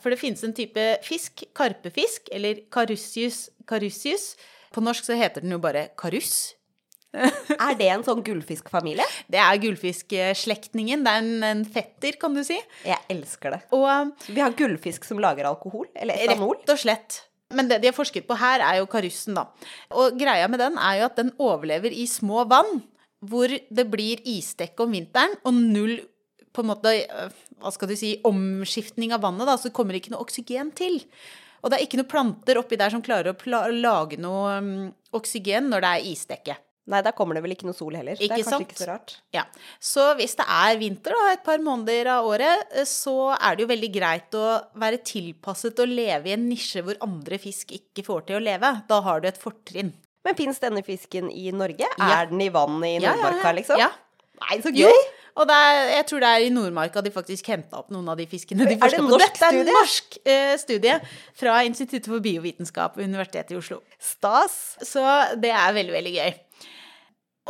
[0.00, 4.32] For det finnes en type fisk, karpefisk, eller carussius carussius.
[4.74, 6.56] På norsk så heter den jo bare karuss.
[7.66, 9.06] Er det en sånn gullfiskfamilie?
[9.30, 11.02] Det er gullfiskslektningen.
[11.06, 12.58] Det er en, en fetter, kan du si.
[12.86, 13.60] Jeg elsker det.
[13.76, 16.54] Og Vi har gullfisk som lager alkohol, eller etanol.
[16.60, 17.18] Rett og slett.
[17.50, 19.48] Men det de har forsket på her, er jo karussen, da.
[19.98, 22.84] Og greia med den er jo at den overlever i små vann,
[23.26, 25.98] hvor det blir isdekke om vinteren, og null
[26.54, 30.04] på en måte, øh, hva skal du si, omskiftning av vannet, da, så kommer det
[30.04, 30.98] ikke noe oksygen til.
[31.60, 34.72] Og det er ikke noen planter oppi der som klarer å lage noe um,
[35.16, 36.56] oksygen når det er isdekke.
[36.90, 38.16] Nei, da kommer det vel ikke noe sol heller.
[38.16, 38.64] det er kanskje sant?
[38.66, 39.12] ikke så rart.
[39.36, 39.44] Ja,
[39.78, 43.62] Så hvis det er vinter da, et par måneder av året, eh, så er det
[43.66, 44.46] jo veldig greit å
[44.80, 48.72] være tilpasset og leve i en nisje hvor andre fisk ikke får til å leve.
[48.88, 49.92] Da har du et fortrinn.
[50.24, 51.86] Men fins denne fisken i Norge?
[51.86, 52.10] Ja.
[52.20, 53.78] Er den i vann i Nordmarka, liksom?
[53.80, 53.90] Ja.
[54.40, 55.08] Nei, så Jo, gøy!
[55.38, 58.18] Og det er, jeg tror det er i Nordmarka de faktisk henta opp noen av
[58.18, 58.66] de fiskene.
[58.66, 59.18] De Er det en på.
[59.20, 60.98] Dette er en norsk eh, studie
[61.38, 63.80] fra Instituttet for biovitenskap ved Universitetet i Oslo.
[64.00, 64.76] Stas.
[64.82, 65.04] Så
[65.40, 66.32] det er veldig, veldig gøy.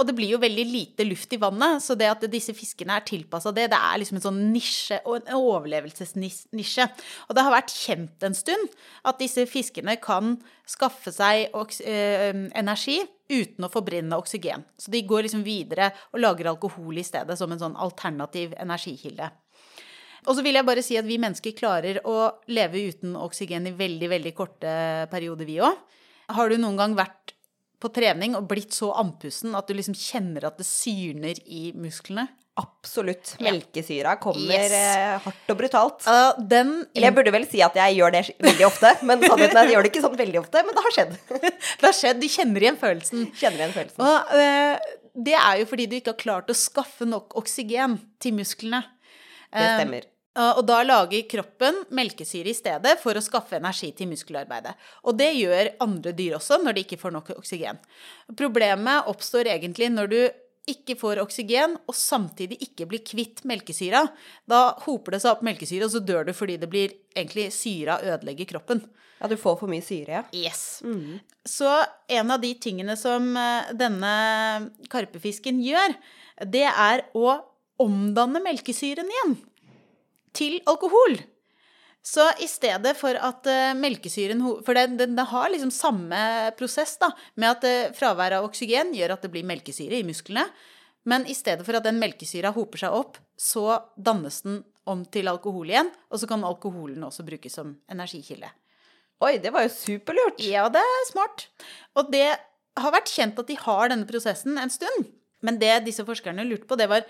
[0.00, 3.04] Og det blir jo veldig lite luft i vannet, så det at disse fiskene er
[3.04, 6.86] tilpassa det, det er liksom en sånn nisje, og en overlevelsesnisje.
[7.28, 10.38] Og det har vært kjent en stund at disse fiskene kan
[10.68, 11.50] skaffe seg
[11.84, 14.64] eh, energi uten å forbrenne oksygen.
[14.78, 19.30] Så de går liksom videre og lager alkohol i stedet, som en sånn alternativ energikilde.
[20.28, 22.16] Og så vil jeg bare si at vi mennesker klarer å
[22.52, 24.72] leve uten oksygen i veldig, veldig korte
[25.12, 25.78] perioder, vi òg.
[26.36, 27.34] Har du noen gang vært
[27.80, 32.28] på trening og blitt så andpusten at du liksom kjenner at det syrner i musklene?
[32.58, 33.36] Absolutt.
[33.40, 34.72] Melkesyra kommer Yes.
[34.72, 36.06] eh, hardt og brutalt.
[36.06, 39.62] Uh, den jeg burde vel si at jeg gjør det veldig ofte, men sannheten er
[39.62, 41.14] at jeg gjør det ikke sånn veldig ofte, men det har skjedd.
[41.80, 43.26] Det har skjedd, du kjenner igjen følelsen.
[43.38, 44.04] Kjenner igjen følelsen.
[44.04, 48.34] Og uh, det er jo fordi du ikke har klart å skaffe nok oksygen til
[48.36, 48.82] musklene.
[49.50, 50.04] Det Eh, stemmer.
[50.38, 54.76] Uh, Og da lager kroppen melkesyre i stedet for å skaffe energi til muskelarbeidet.
[55.04, 57.80] Og det gjør andre dyr også når de ikke får nok oksygen.
[58.38, 60.20] Problemet oppstår egentlig når du
[60.68, 64.04] ikke får oksygen og samtidig ikke blir kvitt melkesyra.
[64.48, 67.98] Da hoper det seg opp melkesyre, og så dør du fordi det blir egentlig syra
[68.04, 68.82] ødelegger kroppen.
[69.20, 70.22] Ja, du får for mye syre, ja.
[70.32, 70.80] Yes.
[71.44, 71.68] Så
[72.08, 74.12] en av de tingene som eh, denne
[74.92, 75.96] karpefisken gjør,
[76.48, 77.34] det er å
[77.80, 79.36] omdanne melkesyren igjen
[80.36, 81.18] til alkohol.
[82.02, 86.20] Så i stedet for at eh, melkesyren For den, den, den har liksom samme
[86.56, 90.46] prosess, da, med at eh, fravær av oksygen gjør at det blir melkesyre i musklene.
[91.08, 95.30] Men i stedet for at den melkesyra hoper seg opp, så dannes den om til
[95.32, 95.92] alkohol igjen.
[96.12, 98.50] Og så kan alkoholen også brukes som energikilde.
[99.20, 100.40] Oi, det var jo superlurt.
[100.44, 101.48] Ja, det er smart.
[101.96, 102.28] Og det
[102.80, 105.10] har vært kjent at de har denne prosessen en stund.
[105.44, 107.04] Men det disse forskerne lurte på, det var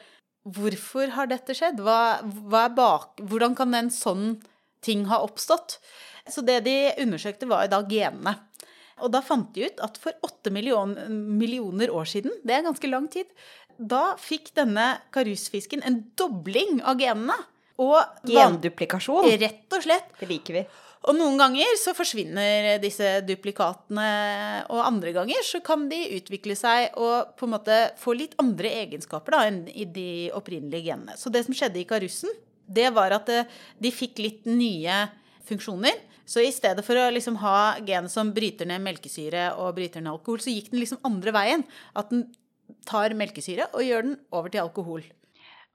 [0.47, 1.83] hvorfor har dette skjedd?
[1.85, 4.39] Hva, hva er bak, hvordan kan en sånn
[4.85, 5.79] ting har oppstått?
[6.31, 8.37] Så det de undersøkte, var da genene.
[9.01, 12.91] Og da fant de ut at for åtte million, millioner år siden, det er ganske
[12.91, 13.31] lang tid,
[13.81, 17.37] da fikk denne karusfisken en dobling av genene.
[17.81, 17.97] Og
[18.29, 19.25] Genduplikasjon.
[19.41, 20.11] Rett og slett.
[20.21, 20.65] Det liker vi.
[21.09, 24.09] Og noen ganger så forsvinner disse duplikatene,
[24.69, 28.75] og andre ganger så kan de utvikle seg og på en måte få litt andre
[28.83, 31.17] egenskaper da, enn i de opprinnelige genene.
[31.17, 32.35] Så det som skjedde i karussen,
[32.71, 35.03] det var at eh, de fikk litt nye
[35.49, 36.07] funksjoner.
[36.31, 40.13] Så i stedet for å liksom ha gen som bryter ned melkesyre og bryter ned
[40.13, 41.65] alkohol, så gikk den liksom andre veien.
[41.99, 42.29] At den
[42.87, 45.03] tar melkesyre og gjør den over til alkohol.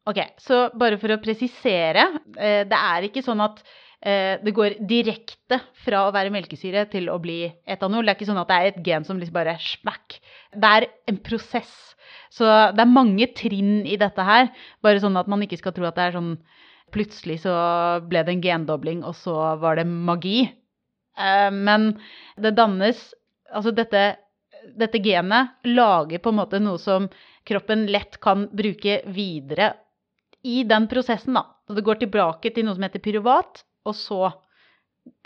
[0.08, 2.05] Ok, så bare for å presisere,
[2.38, 3.60] eh, det er ikke sånn at
[4.05, 8.05] eh, det går direkte fra å være melkesyre til å bli etanol.
[8.05, 10.19] Det er ikke sånn at det er et gen som liksom bare smack.
[10.53, 11.73] Det er en prosess.
[12.31, 14.51] Så det er mange trinn i dette her,
[14.86, 16.36] bare sånn at man ikke skal tro at det er sånn
[16.95, 17.53] Plutselig så
[18.08, 20.45] ble det en gendobling, og så var det magi.
[21.17, 21.93] Eh, Men
[22.38, 23.13] det dannes
[23.55, 23.99] Altså dette,
[24.75, 27.05] dette genet lager på en måte noe som
[27.45, 29.67] kroppen lett kan bruke videre
[30.43, 31.43] i den prosessen, da.
[31.67, 34.31] Så det går tilbake til noe som heter pyruvat, og så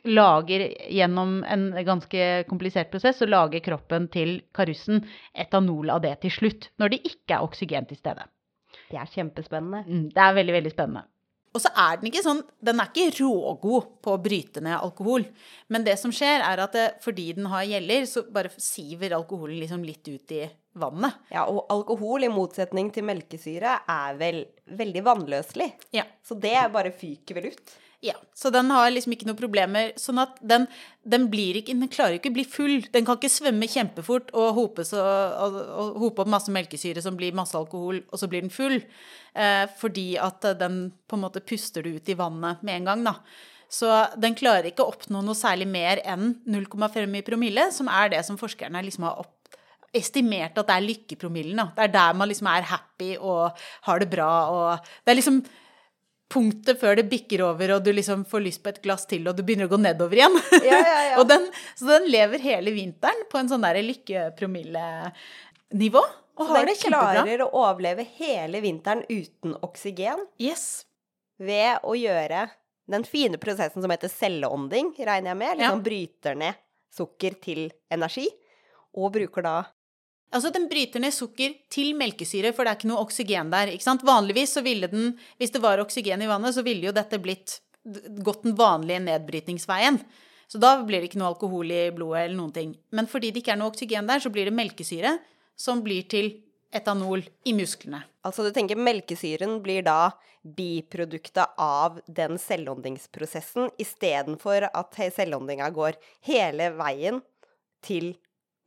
[0.08, 5.02] lager gjennom en ganske komplisert prosess, så lager kroppen til karussen
[5.34, 8.28] etanol av det til slutt, når det ikke er oksygen til stede.
[8.92, 9.84] Det er kjempespennende.
[9.88, 11.08] Mm, Det er veldig, veldig spennende.
[11.56, 15.26] Og så er den ikke sånn Den er ikke rågod på å bryte ned alkohol.
[15.74, 19.58] Men det som skjer, er at det, fordi den har gjeller, så bare siver alkoholen
[19.62, 20.44] liksom litt ut i
[20.80, 21.18] vannet.
[21.34, 24.44] Ja, og alkohol, i motsetning til melkesyre, er vel
[24.80, 25.72] veldig vannløselig.
[25.96, 26.06] Ja.
[26.26, 27.78] Så det bare fyker vel ut.
[28.02, 29.90] Ja, så den har liksom ikke noen problemer.
[30.00, 30.70] Sånn at den,
[31.04, 32.78] den, ikke, den klarer ikke å bli full.
[32.94, 37.20] Den kan ikke svømme kjempefort og hope, så, og, og hope opp masse melkesyre som
[37.20, 38.80] blir masse alkohol, og så blir den full.
[39.36, 43.06] Eh, fordi at den på en måte puster du ut i vannet med en gang,
[43.12, 43.18] da.
[43.70, 48.16] Så den klarer ikke å oppnå noe særlig mer enn 0,5 i promille, som er
[48.16, 49.36] det som forskerne liksom har opp
[49.96, 51.60] estimert at det er lykkepromillen.
[51.60, 51.72] Da.
[51.76, 54.32] Det er der man liksom er happy og har det bra.
[54.54, 55.44] Og det er liksom
[56.30, 59.36] punktet før det bikker over, og du liksom får lyst på et glass til, og
[59.38, 60.36] du begynner å gå nedover igjen.
[60.62, 61.16] Ja, ja, ja.
[61.22, 61.48] og den,
[61.80, 66.04] så den lever hele vinteren på en sånn der lykkepromillenivå.
[66.40, 67.24] Og Så har den det kjempebra.
[67.26, 70.86] klarer å overleve hele vinteren uten oksygen Yes.
[71.40, 72.46] ved å gjøre
[72.90, 75.58] den fine prosessen som heter celleånding, regner jeg med.
[75.60, 76.54] Liksom bryter ned
[76.96, 78.26] sukker til energi,
[78.98, 79.58] og bruker da
[80.30, 83.72] Altså, den bryter ned sukker til melkesyre, for det er ikke noe oksygen der.
[83.74, 84.06] ikke sant?
[84.06, 87.60] Vanligvis så ville den, hvis det var oksygen i vannet, så ville jo dette blitt
[88.24, 89.98] gått den vanlige nedbrytningsveien.
[90.50, 92.76] Så da blir det ikke noe alkohol i blodet eller noen ting.
[92.94, 95.18] Men fordi det ikke er noe oksygen der, så blir det melkesyre
[95.60, 96.32] som blir til
[96.74, 98.04] etanol i musklene.
[98.26, 100.12] Altså du tenker melkesyren blir da
[100.44, 105.98] biproduktet av den selvåndingsprosessen, istedenfor at selvåndinga går
[106.30, 107.22] hele veien
[107.86, 108.14] til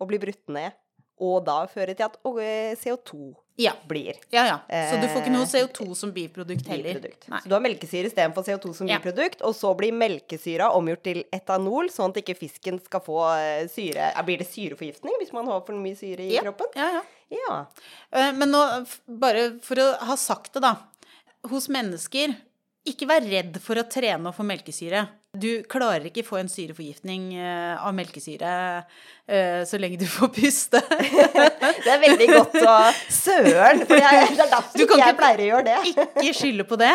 [0.03, 0.75] å bli brutt ned,
[1.23, 3.31] og da fører til at eh, CO2
[3.63, 3.73] Ja.
[3.87, 4.57] blir Ja, ja.
[4.91, 6.95] Så du får ikke noe Eh, CO2 som biprodukt heller.
[6.99, 7.27] biprodukt.
[7.29, 8.99] Så du har melkesyre istedenfor CO2 som Ja.
[8.99, 13.67] biprodukt, og så blir melkesyra omgjort til etanol, sånn at ikke fisken skal få eh,
[13.69, 16.67] syre ja, Blir det syreforgiftning hvis man har for mye syre i Ja, kroppen?
[16.75, 17.03] ja, ja.
[17.33, 18.33] Ja.
[18.33, 20.75] Men nå, bare for å ha sagt det, da.
[21.49, 22.35] Hos mennesker,
[22.87, 25.09] ikke vær redd for å trene og få melkesyre.
[25.33, 28.51] Du klarer ikke få en syreforgiftning eh, av melkesyre
[29.25, 30.83] eh, så lenge du får puste.
[31.87, 32.75] Det er veldig godt å
[33.09, 33.81] Søren!
[33.89, 35.95] For jeg, det er derfor Du kan ikke jeg pleier å gjøre det.
[36.21, 36.93] ikke skylde på det.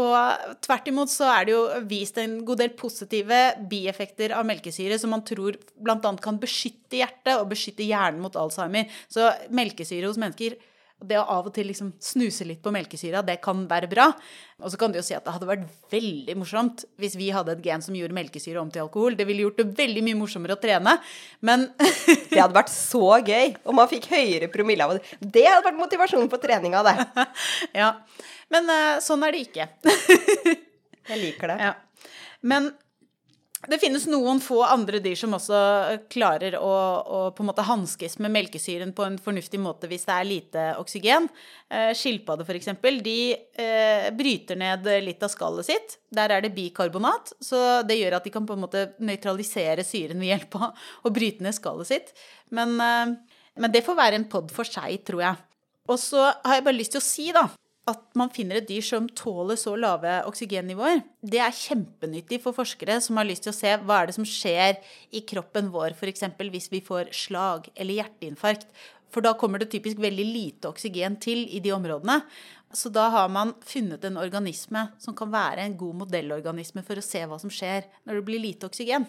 [0.00, 3.38] Og tvert imot så er det jo vist en god del positive
[3.70, 6.12] bieffekter av melkesyre som man tror bl.a.
[6.26, 8.90] kan beskytte hjertet og beskytte hjernen mot Alzheimer.
[9.06, 10.58] Så melkesyre hos mennesker
[11.00, 14.08] det å av og til liksom snuse litt på melkesyra, det kan være bra.
[14.60, 17.54] Og så kan du jo si at det hadde vært veldig morsomt hvis vi hadde
[17.56, 19.16] et gen som gjorde melkesyre om til alkohol.
[19.16, 20.96] Det ville gjort det veldig mye morsommere å trene.
[21.46, 21.68] Men
[22.30, 25.16] Det hadde vært så gøy om man fikk høyere promille av det.
[25.20, 27.26] Det hadde vært motivasjonen for treninga, det.
[27.82, 27.94] ja.
[28.52, 29.68] Men eh, sånn er det ikke.
[31.10, 31.58] Jeg liker det.
[31.70, 31.74] Ja.
[32.40, 32.70] Men
[33.68, 35.58] det finnes noen få andre dyr som også
[36.12, 36.70] klarer å,
[37.04, 40.62] å på en måte hanskes med melkesyren på en fornuftig måte hvis det er lite
[40.80, 41.28] oksygen.
[41.68, 42.70] Eh, Skilpadder f.eks.
[43.04, 45.98] De eh, bryter ned litt av skallet sitt.
[46.08, 50.24] Der er det bikarbonat, så det gjør at de kan på en måte nøytralisere syren
[50.24, 52.14] ved hjelp av å bryte ned skallet sitt.
[52.48, 53.16] Men, eh,
[53.60, 55.48] men det får være en pod for seg, tror jeg.
[55.90, 57.44] Og så har jeg bare lyst til å si, da,
[57.90, 63.00] at man finner et dyr som tåler så lave oksygennivåer, det er kjempenyttig for forskere
[63.04, 64.78] som har lyst til å se hva er det som skjer
[65.14, 66.24] i kroppen vår, f.eks.
[66.38, 68.70] hvis vi får slag eller hjerteinfarkt.
[69.10, 72.20] For da kommer det typisk veldig lite oksygen til i de områdene.
[72.72, 77.04] Så da har man funnet en organisme som kan være en god modellorganisme for å
[77.04, 79.08] se hva som skjer når det blir lite oksygen.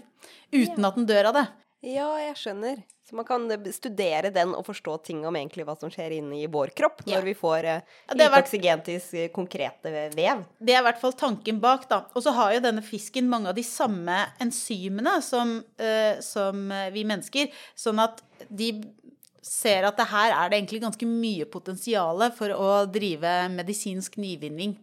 [0.49, 1.45] Uten at den dør av det.
[1.85, 2.81] Ja, jeg skjønner.
[3.11, 6.45] Så man kan eh, studere den og forstå ting om egentlig hva som skjer inni
[6.47, 7.21] vår kropp når Ja.
[7.27, 7.81] vi får Ja,
[8.15, 10.45] det vært- konkrete vev.
[10.63, 12.05] Det er i hvert fall tanken bak, da.
[12.15, 16.89] Og så har jo denne fisken mange av de samme enzymene som, uh, som eh,
[16.91, 18.71] vi mennesker, sånn at de
[19.41, 24.77] ser at det her er det egentlig ganske mye potensial for å drive medisinsk nyvinning.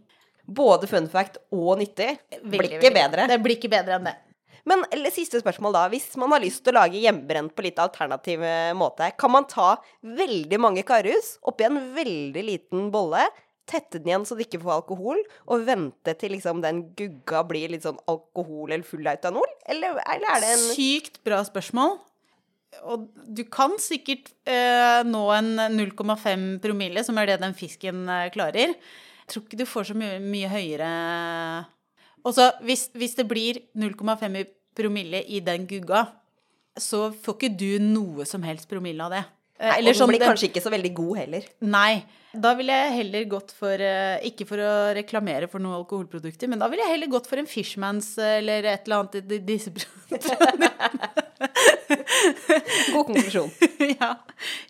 [0.46, 2.18] Både fun fact og nyttig.
[2.44, 3.26] Blir ikke bedre.
[3.26, 4.16] Det blir ikke bedre enn det.
[4.68, 5.84] Men siste spørsmål da.
[5.92, 9.48] Hvis man har lyst til å lage hjemmebrent på litt alternativ eh, måte, kan man
[9.48, 13.24] ta veldig mange karus oppi en veldig liten bolle,
[13.68, 17.72] tette den igjen så det ikke får alkohol, og vente til liksom den gugga blir
[17.72, 19.18] litt sånn alkohol eller full av?
[19.68, 21.98] Eller, eller er det en Sykt bra spørsmål.
[22.88, 28.28] Og du kan sikkert eh, nå en 0,5 promille, som er det den fisken eh,
[28.34, 28.76] klarer.
[28.76, 30.86] Jeg tror ikke du får så mye, mye høyere
[32.24, 34.44] Og så hvis, hvis det blir 0,5 i
[34.78, 36.04] promille i den gugga,
[36.78, 39.24] så får ikke du noe som helst promille av det.
[39.58, 41.46] Eh, Nei, eller og den blir den- kanskje ikke så veldig god heller.
[41.66, 42.04] Nei.
[42.38, 46.60] Da ville jeg heller gått for eh, Ikke for å reklamere for noen alkoholprodukter, men
[46.60, 49.72] da ville jeg heller gått for en Fishmans eh, eller et eller annet i disse
[52.92, 53.50] God konklusjon.
[54.00, 54.12] ja.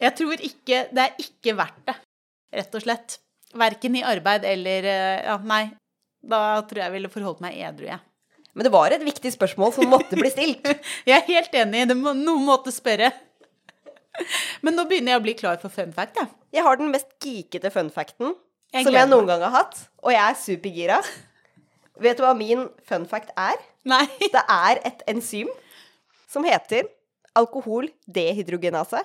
[0.01, 1.97] Jeg tror ikke Det er ikke verdt det,
[2.61, 3.19] rett og slett.
[3.59, 5.65] Verken i arbeid eller Ja, nei.
[6.29, 8.01] Da tror jeg jeg ville forholdt meg edru, jeg.
[8.59, 10.67] Men det var et viktig spørsmål som måtte bli stilt.
[11.07, 11.85] Jeg er helt enig.
[11.87, 13.13] Det må noen måtte spørre.
[14.67, 16.27] Men nå begynner jeg å bli klar for fun fact, jeg.
[16.57, 18.33] Jeg har den mest geekete fun facten
[18.75, 20.97] Jeg som jeg noen gang har hatt, og jeg er supergira.
[22.03, 23.63] Vet du hva min fun fact er?
[23.87, 24.09] Nei.
[24.19, 25.53] Det er et enzym
[26.27, 26.91] som heter
[27.39, 29.05] alkoholdehydrogenase.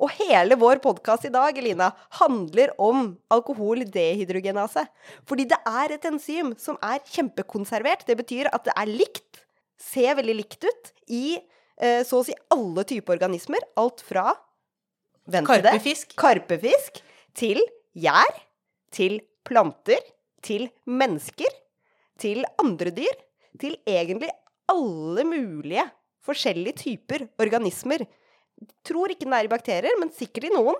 [0.00, 1.90] Og hele vår podkast i dag, Elina,
[2.22, 4.86] handler om alkoholdehydrogenase.
[5.28, 8.06] Fordi det er et enzym som er kjempekonservert.
[8.08, 9.42] Det betyr at det er likt,
[9.76, 13.66] ser veldig likt ut, i eh, så å si alle typer organismer.
[13.80, 14.32] Alt fra
[15.28, 16.16] Karpefisk.
[16.18, 17.02] karpefisk
[17.36, 17.60] til
[17.92, 18.40] gjær,
[18.96, 20.00] til planter,
[20.40, 21.52] til mennesker,
[22.20, 23.20] til andre dyr,
[23.60, 24.32] til egentlig
[24.72, 25.84] alle mulige
[26.24, 28.06] forskjellige typer organismer.
[28.86, 30.78] Tror ikke den er i bakterier, men sikkert i noen.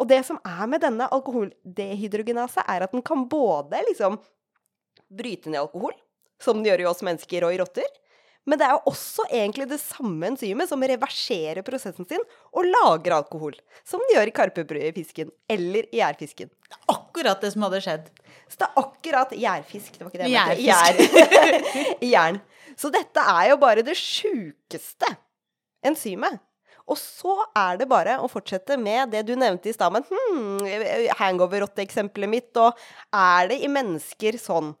[0.00, 4.18] Og det som er med denne alkoholdehydrogenase, er at den kan både liksom
[5.12, 5.92] bryte ned alkohol,
[6.42, 7.90] som den gjør i oss mennesker og i rotter,
[8.48, 13.14] men det er jo også egentlig det samme enzymet som reverserer prosessen sin og lager
[13.20, 13.54] alkohol,
[13.86, 16.50] som den gjør i karpefisken eller i gjærfisken.
[16.90, 18.08] Akkurat det som hadde skjedd.
[18.50, 19.94] Så det er akkurat gjærfisk.
[19.94, 21.12] Det var ikke det jeg mente.
[21.22, 22.08] Gjær.
[22.14, 22.40] Jern.
[22.74, 25.12] Så dette er jo bare det sjukeste
[25.86, 26.42] enzymet.
[26.90, 31.12] Og så er det bare å fortsette med det du nevnte i stad, men hmm,
[31.20, 32.78] hangover-rotte-eksempelet mitt, og
[33.14, 34.72] er det i mennesker sånn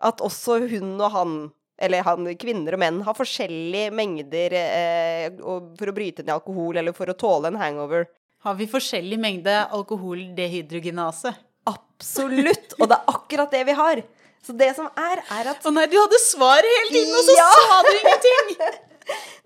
[0.00, 1.34] at også hun og han,
[1.80, 5.26] eller han, kvinner og menn, har forskjellige mengder eh,
[5.76, 8.08] for å bryte ned alkohol, eller for å tåle en hangover?
[8.46, 11.34] Har vi forskjellig mengde alkoholdehydrogenase?
[11.68, 12.78] Absolutt!
[12.80, 14.00] Og det er akkurat det vi har.
[14.40, 17.34] Så det som er, er at Å nei, du hadde svaret hele tiden, og så
[17.36, 17.50] Ja!
[17.60, 18.78] sa du ingenting!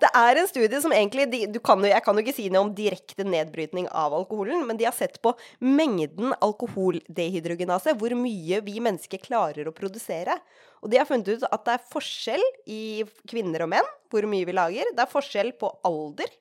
[0.02, 2.72] Det er en studie som egentlig de, kan Jeg kan jo ikke si noe om
[2.76, 5.34] direkte nedbrytning av alkoholen, men de har sett på
[5.64, 10.36] mengden alkoholdehydrogenase, hvor mye vi mennesker klarer å produsere.
[10.84, 12.82] Og de har funnet ut at det er forskjell i
[13.30, 14.90] kvinner og menn, hvor mye vi lager.
[14.92, 16.32] Det er forskjell på alder.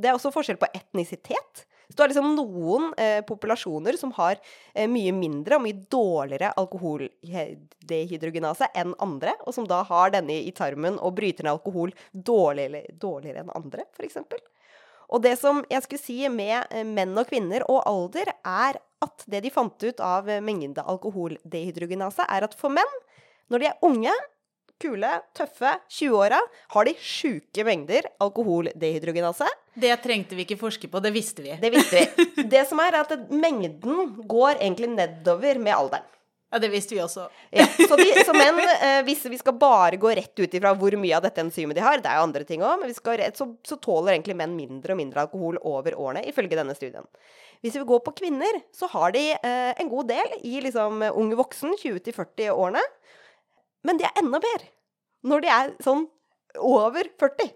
[0.00, 1.66] Det er også forskjell på etnisitet.
[1.90, 4.36] Så du har liksom noen eh, populasjoner som har
[4.74, 10.52] eh, mye mindre og mye dårligere alkoholdehydrogenase enn andre, og som da har denne i
[10.54, 14.16] tarmen og bryter ned alkohol dårligere, dårligere enn andre, f.eks.
[15.10, 19.24] Og det som jeg skulle si med eh, menn og kvinner og alder, er at
[19.30, 22.92] det de fant ut av eh, mengde alkoholdehydrogenase, er at for menn,
[23.50, 24.12] når de er unge,
[24.80, 26.38] kule, tøffe, 20-åra,
[26.74, 29.48] har de sjuke mengder alkoholdehydrogenase.
[29.80, 31.54] Det trengte vi ikke forske på, det visste vi.
[31.60, 32.46] Det visste vi.
[32.50, 36.08] Det som er, er at mengden går egentlig nedover med alderen.
[36.50, 37.28] Ja, det visste vi også.
[37.54, 40.96] Ja, så, de, så menn, eh, hvis vi skal bare gå rett ut ifra hvor
[40.98, 43.22] mye av dette enzymet de har, det er jo andre ting òg, men vi skal
[43.38, 47.06] så, så tåler egentlig menn mindre og mindre alkohol over årene, ifølge denne studien.
[47.62, 51.38] Hvis vi går på kvinner, så har de eh, en god del i liksom unge
[51.38, 52.82] voksen, 20-40-årene.
[53.86, 54.68] Men de er enda mer
[55.30, 56.06] når de er sånn
[56.56, 57.50] over 40.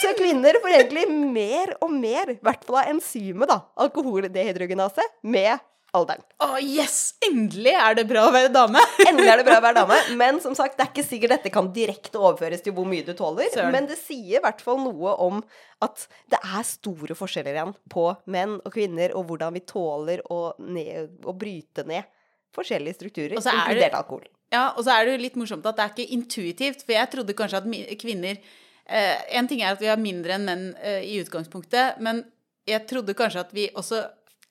[0.00, 5.58] Så kvinner får egentlig mer og mer, i hvert fall av enzymet, da, alkoholdehydrogenase, med
[5.96, 6.22] alderen.
[6.42, 7.16] Å, yes!
[7.24, 8.82] Endelig er det bra å være dame!
[9.06, 9.98] Endelig er det bra å være dame.
[10.20, 13.12] Men som sagt, det er ikke sikkert dette kan direkte overføres til hvor mye du
[13.16, 13.48] tåler.
[13.52, 13.72] Søren.
[13.74, 15.40] Men det sier i hvert fall noe om
[15.84, 20.40] at det er store forskjeller igjen på menn og kvinner, og hvordan vi tåler å,
[20.60, 22.08] ned, å bryte ned
[22.56, 24.24] forskjellige strukturer, er inkludert alkohol.
[24.56, 27.12] Ja, og så er det jo litt morsomt at det er ikke intuitivt, for jeg
[27.12, 31.02] trodde kanskje at kvinner eh, En ting er at vi har mindre enn menn eh,
[31.04, 32.24] i utgangspunktet, men
[32.66, 34.00] jeg trodde kanskje at vi også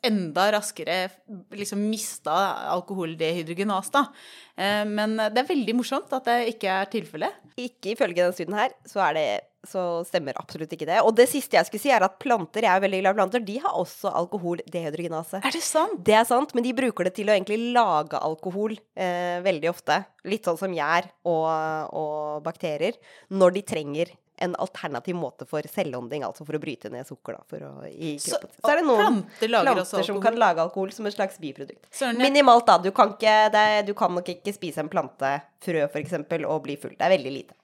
[0.06, 1.08] enda raskere
[1.58, 2.36] liksom mista
[2.76, 4.06] alkoholdehydrogenas, da.
[4.54, 7.42] Eh, men det er veldig morsomt at det ikke er tilfellet.
[7.58, 9.28] Ikke ifølge denne studien her, så, er det,
[9.70, 11.00] så stemmer absolutt ikke det.
[11.06, 13.46] Og det siste jeg skulle si, er at planter, jeg er veldig glad i planter,
[13.46, 15.42] de har også alkoholdehydrogenase.
[15.42, 16.02] Er det sant?
[16.06, 20.02] Det er sant, men de bruker det til å egentlig lage alkohol eh, veldig ofte.
[20.30, 21.50] Litt sånn som gjær og,
[21.96, 22.98] og bakterier.
[23.34, 27.44] Når de trenger en alternativ måte for selvånding, altså for å bryte ned sukker da,
[27.50, 28.58] for å, i Så, kroppen.
[28.60, 31.88] Så, er det noen planter planter som kan lage alkohol som et slags biprodukt.
[31.92, 32.28] Søren, ja.
[32.28, 32.78] Minimalt, da.
[32.84, 36.78] Du kan, ikke, det, du kan nok ikke spise en plantefrø, for eksempel, og bli
[36.82, 36.96] full.
[36.98, 37.58] Det er veldig lite.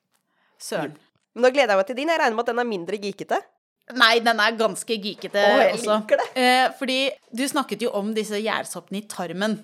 [0.61, 0.95] Søren.
[1.33, 2.11] Men nå gleder jeg meg til din.
[2.11, 3.41] Jeg regner med at den er mindre geekete.
[3.97, 5.97] Nei, den er ganske geekete oh, jeg også.
[5.99, 6.27] liker det.
[6.39, 6.99] Eh, fordi
[7.35, 9.57] du snakket jo om disse gjærsoppene i tarmen,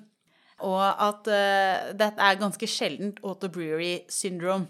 [0.67, 4.67] og at eh, dette er ganske sjeldent autobrewery syndrome.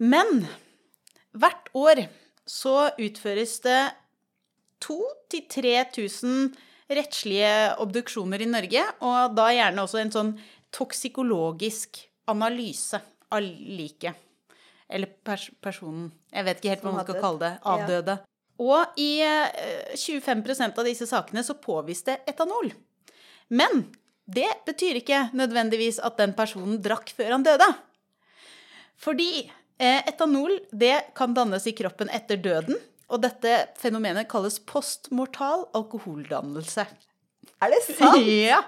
[0.00, 0.44] Men
[1.36, 2.04] hvert år
[2.48, 3.80] så utføres det
[4.84, 6.50] 2000-3000
[6.90, 10.32] rettslige obduksjoner i Norge, og da gjerne også en sånn
[10.74, 12.98] toksikologisk analyse
[13.30, 14.18] av liket.
[14.90, 16.10] Eller pers personen.
[16.34, 17.52] Jeg vet ikke helt hva man skal kalle det.
[17.60, 17.76] ja.
[17.76, 18.18] Avdøde.
[18.60, 22.72] Og i eh, 25% av disse sakene så påviste etanol.
[23.48, 23.86] Men
[24.30, 27.66] det betyr ikke nødvendigvis at den personen drakk før han døde.
[29.00, 29.30] Fordi
[29.80, 32.76] eh, etanol det kan dannes i kroppen etter døden,
[33.10, 36.84] og dette fenomenet kalles postmortal alkoholdannelse.
[37.60, 38.20] Er det sant?
[38.50, 38.60] Ja.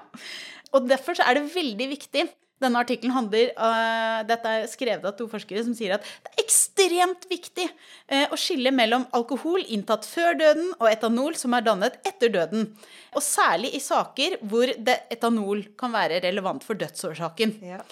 [0.73, 2.25] Og derfor så er det veldig viktig
[2.63, 6.45] Denne artikkelen handler uh, Dette er skrevet av to forskere som sier at det er
[6.45, 11.99] ekstremt viktig uh, å skille mellom alkohol inntatt før døden og etanol som er dannet
[12.09, 12.71] etter døden.
[13.13, 17.59] Og særlig i saker hvor det, etanol kan være relevant for dødsårsaken.
[17.75, 17.83] Ja.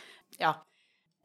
[0.40, 0.54] Ja,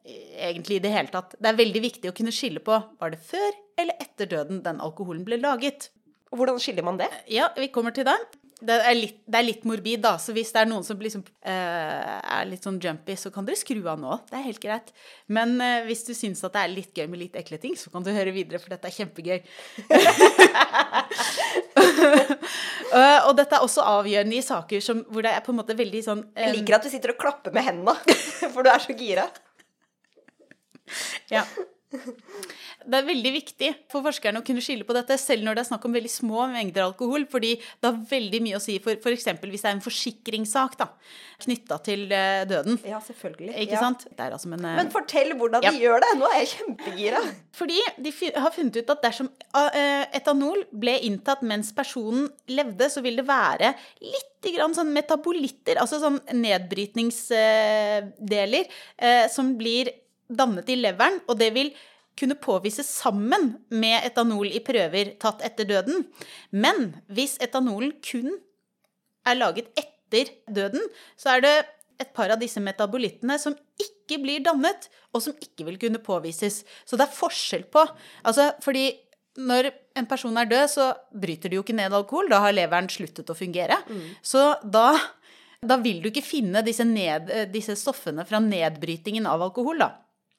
[0.06, 1.34] egentlig i det hele tatt.
[1.40, 3.48] Det er veldig viktig å kunne skille på var det før
[3.80, 5.90] eller etter døden den alkoholen ble laget.
[6.32, 7.08] Og Hvordan skiller man det?
[7.32, 8.16] Ja, vi kommer til det.
[8.56, 11.20] Det er litt, det er litt morbid, da, så hvis det er noen som liksom,
[11.44, 14.16] eh, er litt sånn jumpy, så kan dere skru av nå.
[14.30, 14.88] Det er helt greit.
[15.28, 17.92] Men eh, hvis du syns at det er litt gøy med litt ekle ting, så
[17.92, 19.38] kan du høre videre, for dette er kjempegøy.
[22.96, 25.74] Eh, og dette er også avgjørende i saker som, hvor det er på en måte
[25.76, 28.16] veldig sånn eh, Jeg liker at du sitter og klapper med hendene,
[28.54, 29.26] for du er så gira.
[31.32, 31.42] Ja.
[31.86, 35.68] Det er veldig viktig for forskerne å kunne skille på dette, selv når det er
[35.68, 39.26] snakk om veldig små mengder alkohol, fordi det har veldig mye å si for f.eks.
[39.42, 40.86] hvis det er en forsikringssak da,
[41.44, 42.74] knytta til eh, døden.
[42.86, 43.54] Ja, selvfølgelig.
[43.64, 43.82] Ikke Ja.
[43.84, 44.00] sant?
[44.18, 45.70] Er altså, men, eh, Men fortell hvordan Ja.
[45.70, 46.10] de gjør det.
[46.18, 47.20] Nå er jeg kjempegira.
[47.54, 53.00] Fordi de har funnet ut at dersom eh, etanol ble inntatt mens personen levde, så
[53.02, 58.64] vil det være litt sånn metabolitter, altså sånn nedbrytningsdeler,
[59.28, 59.90] som blir
[60.28, 61.72] dannet i leveren, og det vil
[62.16, 66.06] kunne påvises sammen med etanol i prøver tatt etter døden.
[66.50, 68.38] Men hvis etanolen kun
[69.26, 70.84] er laget etter døden,
[71.20, 71.56] så er det
[72.00, 76.62] et par av disse metabolittene som ikke blir dannet, og som ikke vil kunne påvises.
[76.84, 77.84] Så det er forskjell på
[78.24, 78.90] Altså, fordi
[79.36, 82.30] når en person er død, så bryter de jo ikke ned alkohol.
[82.32, 83.76] Da har leveren sluttet å fungere.
[84.24, 84.94] Så da,
[85.60, 89.90] da vil du ikke finne disse, ned, eh, disse stoffene fra nedbrytingen av alkohol, da.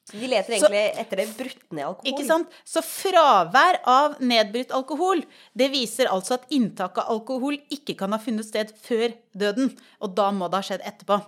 [0.08, 2.08] De leter egentlig etter det brutt ned alkohol.
[2.12, 2.58] Ikke sant?
[2.64, 5.22] Så fravær av nedbrutt alkohol,
[5.58, 9.74] det viser altså at inntak av alkohol ikke kan ha funnet sted før døden.
[10.00, 11.20] Og da må det ha skjedd etterpå.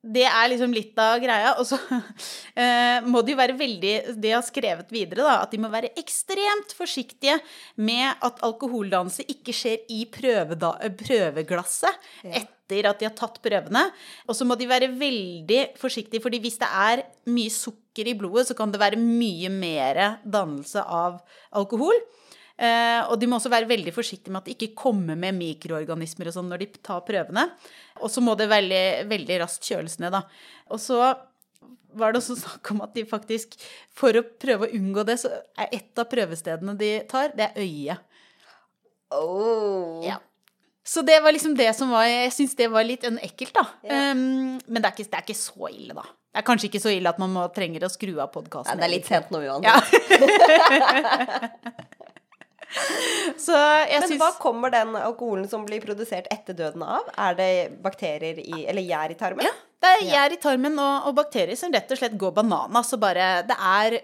[0.00, 1.52] Det er liksom litt av greia.
[1.60, 1.76] Og så
[2.60, 5.92] eh, må de jo være veldig De har skrevet videre da, at de må være
[6.00, 7.36] ekstremt forsiktige
[7.76, 10.72] med at alkoholdannelse ikke skjer i prøveda,
[11.02, 13.82] prøveglasset etter at de har tatt prøvene.
[14.28, 18.48] Og så må de være veldig forsiktige, fordi hvis det er mye sukker i blodet,
[18.48, 21.20] så kan det være mye mer dannelse av
[21.60, 21.98] alkohol.
[22.60, 26.28] Eh, og de må også være veldig forsiktige med at de ikke kommer med mikroorganismer
[26.28, 27.46] og sånn når de tar prøvene.
[28.04, 30.26] Og så må det veldig, veldig raskt kjøles ned, da.
[30.68, 31.00] Og så
[31.96, 33.56] var det også snakk om at de faktisk,
[33.96, 37.64] for å prøve å unngå det, så er et av prøvestedene de tar, det er
[37.64, 38.06] øyet.
[39.10, 40.04] Oh.
[40.04, 40.20] Ja.
[40.86, 43.64] Så det var liksom det som var Jeg syns det var litt ekkelt, da.
[43.86, 44.12] Ja.
[44.12, 46.04] Um, men det er, ikke, det er ikke så ille, da.
[46.30, 48.76] Det er kanskje ikke så ille at man må, trenger å skru av podkasten.
[48.76, 49.96] Ja, det er litt sent nå uansett.
[50.12, 51.88] Ja.
[53.46, 57.08] Så jeg Men syns hva kommer den alkoholen som blir produsert etter døden av?
[57.18, 57.50] Er det
[57.82, 59.46] bakterier i Eller gjær i tarmen?
[59.46, 59.52] Ja,
[59.82, 62.90] det er gjær i tarmen og, og bakterier som rett og slett går bananas.
[62.92, 63.96] Så bare Det er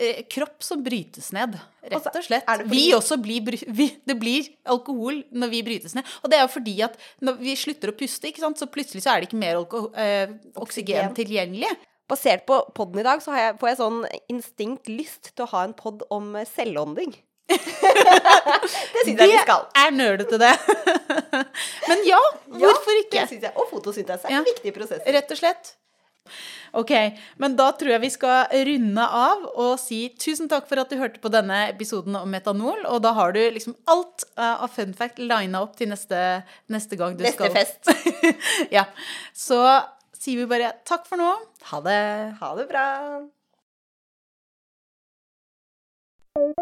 [0.00, 2.46] eh, kropp som brytes ned, rett og slett.
[2.48, 6.04] fordi- Vi også blir vi, Det blir alkohol når vi brytes ned.
[6.24, 9.02] Og det er jo fordi at når vi slutter å puste, ikke sant, så plutselig
[9.04, 11.14] så er det ikke mer alko eh, oksygen Oksygen.
[11.18, 11.76] tilgjengelig.
[12.08, 13.98] Basert på podden i dag, så har jeg, får jeg sånn
[14.32, 17.12] instinkt lyst til å ha en pod om selvånding.
[17.48, 19.66] det syns jeg vi skal.
[19.72, 20.54] Det er nølete, det.
[21.88, 22.20] Men ja,
[22.52, 23.26] hvorfor Ja, ikke?
[23.40, 23.52] Jeg.
[23.56, 24.40] Og fotosyntese er Ja.
[24.42, 25.04] en viktig prosess.
[25.06, 25.74] Rett og slett.
[26.76, 26.90] Ok,
[27.40, 30.98] men da tror jeg vi skal runde av og si tusen takk for at du
[31.00, 32.82] hørte på denne episoden om metanol.
[32.92, 37.00] Og da har du liksom alt eh, av fun fact lina opp til neste, neste
[37.00, 37.88] gang du Neste skal fest.
[38.76, 38.84] Ja.
[39.32, 39.62] Så
[40.18, 41.32] sier vi bare takk for nå.
[41.72, 42.00] Ha det.
[42.42, 42.86] Ha det bra.
[46.38, 46.54] Du har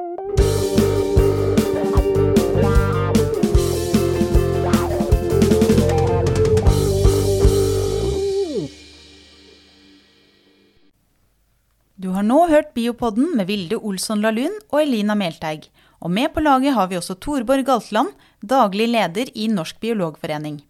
[12.24, 15.68] nå hørt Biopodden med Vilde Olsson Lahlun og Elina Melteig.
[16.01, 18.09] Og med på laget har vi også Torborg Galtland,
[18.41, 20.64] daglig leder i Norsk biologforening.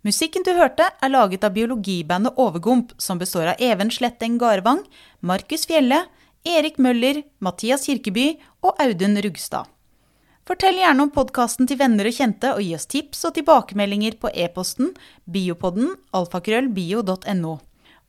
[0.00, 4.80] Musikken du hørte, er laget av biologibandet Overgump, som består av Even Sletteng Garvang,
[5.20, 6.06] Markus Fjelle,
[6.44, 9.64] Erik Møller, Mathias Kirkeby og Audun Rugstad.
[10.44, 14.28] Fortell gjerne om podkasten til venner og kjente, og gi oss tips og tilbakemeldinger på
[14.28, 14.90] e-posten
[15.24, 17.54] biopodden alfakrøllbio.no.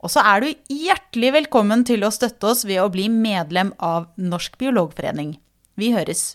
[0.04, 4.10] Og så er du hjertelig velkommen til å støtte oss ved å bli medlem av
[4.20, 5.38] Norsk biologforening.
[5.80, 6.34] Vi høres.